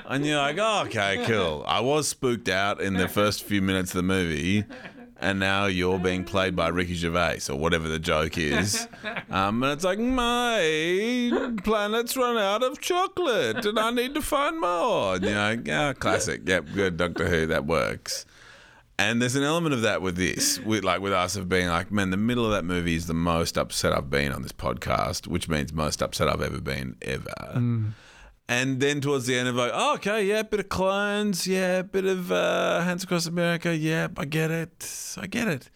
and 0.06 0.26
you're 0.26 0.38
like, 0.38 0.56
oh, 0.58 0.82
"Okay, 0.86 1.24
cool." 1.26 1.64
I 1.66 1.80
was 1.80 2.08
spooked 2.08 2.48
out 2.48 2.80
in 2.80 2.94
the 2.94 3.08
first 3.08 3.44
few 3.44 3.62
minutes 3.62 3.92
of 3.92 3.96
the 3.96 4.02
movie. 4.02 4.64
And 5.24 5.38
now 5.38 5.66
you're 5.66 6.00
being 6.00 6.24
played 6.24 6.56
by 6.56 6.66
Ricky 6.66 6.94
Gervais 6.94 7.42
or 7.48 7.54
whatever 7.54 7.86
the 7.86 8.00
joke 8.00 8.36
is. 8.36 8.88
Um, 9.30 9.62
and 9.62 9.72
it's 9.72 9.84
like, 9.84 10.00
my 10.00 11.52
planet's 11.62 12.16
run 12.16 12.36
out 12.36 12.64
of 12.64 12.80
chocolate 12.80 13.64
and 13.64 13.78
I 13.78 13.92
need 13.92 14.14
to 14.14 14.20
find 14.20 14.60
more. 14.60 15.14
And 15.14 15.24
you're 15.24 15.34
like, 15.36 15.64
yeah, 15.64 15.92
classic. 15.92 16.40
Yep, 16.44 16.66
good, 16.74 16.96
Doctor 16.96 17.28
Who, 17.28 17.46
that 17.46 17.66
works. 17.66 18.26
And 19.02 19.20
there's 19.20 19.34
an 19.34 19.42
element 19.42 19.74
of 19.74 19.82
that 19.82 20.00
with 20.00 20.14
this, 20.14 20.60
with 20.60 20.84
like 20.84 21.00
with 21.00 21.12
us 21.12 21.34
of 21.34 21.48
being 21.48 21.66
like, 21.66 21.90
man, 21.90 22.10
the 22.10 22.16
middle 22.16 22.44
of 22.44 22.52
that 22.52 22.64
movie 22.64 22.94
is 22.94 23.08
the 23.08 23.14
most 23.14 23.58
upset 23.58 23.92
I've 23.92 24.08
been 24.08 24.30
on 24.30 24.42
this 24.42 24.52
podcast, 24.52 25.26
which 25.26 25.48
means 25.48 25.72
most 25.72 26.00
upset 26.00 26.28
I've 26.28 26.40
ever 26.40 26.60
been 26.60 26.94
ever. 27.02 27.34
And 28.48 28.78
then 28.78 29.00
towards 29.00 29.26
the 29.26 29.36
end 29.36 29.48
of 29.48 29.56
like, 29.56 29.72
oh, 29.74 29.94
okay, 29.94 30.24
yeah, 30.24 30.42
bit 30.42 30.60
of 30.60 30.68
clones, 30.68 31.48
yeah, 31.48 31.82
bit 31.82 32.04
of 32.04 32.30
uh, 32.30 32.82
Hands 32.82 33.02
Across 33.02 33.26
America, 33.26 33.76
yeah, 33.76 34.06
I 34.16 34.24
get 34.24 34.52
it, 34.52 35.16
I 35.16 35.26
get 35.26 35.48
it. 35.48 35.68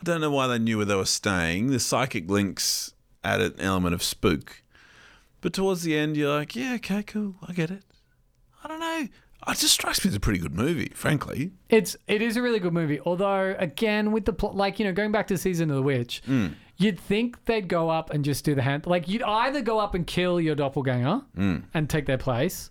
I 0.00 0.02
don't 0.02 0.20
know 0.20 0.32
why 0.32 0.48
they 0.48 0.58
knew 0.58 0.78
where 0.78 0.86
they 0.86 0.96
were 0.96 1.04
staying. 1.04 1.68
The 1.68 1.78
psychic 1.78 2.28
links 2.28 2.94
added 3.22 3.54
an 3.54 3.60
element 3.60 3.94
of 3.94 4.02
spook, 4.02 4.64
but 5.40 5.52
towards 5.52 5.84
the 5.84 5.96
end, 5.96 6.16
you're 6.16 6.36
like, 6.36 6.56
yeah, 6.56 6.74
okay, 6.74 7.04
cool, 7.04 7.36
I 7.46 7.52
get 7.52 7.70
it. 7.70 7.84
I 8.64 8.66
don't 8.66 8.80
know. 8.80 9.06
It 9.48 9.58
just 9.58 9.74
strikes 9.74 10.04
me 10.04 10.08
as 10.10 10.14
a 10.14 10.20
pretty 10.20 10.38
good 10.38 10.54
movie, 10.54 10.92
frankly. 10.94 11.52
It's 11.68 11.96
it 12.06 12.22
is 12.22 12.36
a 12.36 12.42
really 12.42 12.60
good 12.60 12.72
movie. 12.72 13.00
Although 13.00 13.56
again 13.58 14.12
with 14.12 14.24
the 14.24 14.32
plot, 14.32 14.54
like 14.56 14.78
you 14.78 14.84
know, 14.84 14.92
going 14.92 15.12
back 15.12 15.26
to 15.28 15.38
season 15.38 15.70
of 15.70 15.76
the 15.76 15.82
witch, 15.82 16.22
Mm. 16.28 16.54
you'd 16.76 17.00
think 17.00 17.44
they'd 17.46 17.68
go 17.68 17.90
up 17.90 18.10
and 18.10 18.24
just 18.24 18.44
do 18.44 18.54
the 18.54 18.62
hand. 18.62 18.86
Like 18.86 19.08
you'd 19.08 19.22
either 19.22 19.60
go 19.62 19.78
up 19.78 19.94
and 19.94 20.06
kill 20.06 20.40
your 20.40 20.54
doppelganger 20.54 21.22
Mm. 21.36 21.64
and 21.74 21.90
take 21.90 22.06
their 22.06 22.18
place, 22.18 22.70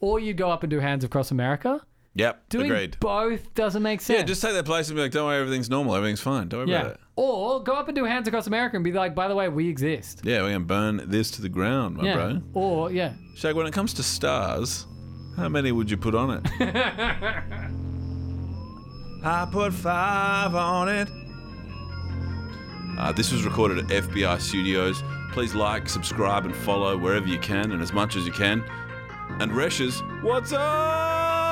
or 0.00 0.20
you'd 0.20 0.36
go 0.36 0.50
up 0.50 0.62
and 0.62 0.70
do 0.70 0.78
Hands 0.80 1.02
Across 1.04 1.30
America. 1.30 1.80
Yep, 2.16 2.48
Doing 2.48 2.66
agreed. 2.72 2.96
both 2.98 3.54
doesn't 3.54 3.84
make 3.84 4.00
sense. 4.00 4.18
Yeah, 4.18 4.24
just 4.24 4.42
take 4.42 4.52
their 4.52 4.64
place 4.64 4.88
and 4.88 4.96
be 4.96 5.02
like, 5.02 5.12
don't 5.12 5.26
worry, 5.26 5.40
everything's 5.40 5.70
normal, 5.70 5.94
everything's 5.94 6.20
fine. 6.20 6.48
Don't 6.48 6.62
worry 6.62 6.70
yeah. 6.70 6.80
about 6.80 6.92
it. 6.94 7.00
Or 7.14 7.62
go 7.62 7.74
up 7.74 7.86
and 7.86 7.94
do 7.94 8.04
Hands 8.04 8.26
Across 8.26 8.48
America 8.48 8.74
and 8.76 8.82
be 8.82 8.90
like, 8.90 9.14
by 9.14 9.28
the 9.28 9.34
way, 9.36 9.48
we 9.48 9.68
exist. 9.68 10.22
Yeah, 10.24 10.38
we're 10.42 10.48
going 10.48 10.54
to 10.62 10.66
burn 10.66 11.02
this 11.06 11.30
to 11.32 11.40
the 11.42 11.48
ground, 11.48 11.98
my 11.98 12.04
yeah. 12.06 12.14
bro. 12.14 12.42
Or 12.52 12.90
yeah. 12.90 13.12
Shag, 13.36 13.54
when 13.54 13.64
it 13.68 13.72
comes 13.72 13.94
to 13.94 14.02
stars, 14.02 14.86
how 15.36 15.48
many 15.48 15.72
would 15.72 15.90
you 15.90 15.96
put 15.96 16.14
on 16.14 16.30
it? 16.30 16.46
I 19.22 19.46
put 19.50 19.72
five 19.72 20.54
on 20.54 20.88
it. 20.88 21.08
Uh, 22.98 23.12
this 23.12 23.32
was 23.32 23.44
recorded 23.44 23.78
at 23.78 23.86
FBI 24.04 24.40
Studios. 24.40 25.02
Please 25.32 25.54
like, 25.54 25.88
subscribe, 25.88 26.44
and 26.44 26.54
follow 26.54 26.96
wherever 26.96 27.26
you 27.26 27.38
can 27.38 27.72
and 27.72 27.82
as 27.82 27.92
much 27.92 28.16
as 28.16 28.26
you 28.26 28.32
can. 28.32 28.64
And 29.40 29.52
Reshes, 29.52 30.00
what's 30.22 30.52
up? 30.52 31.49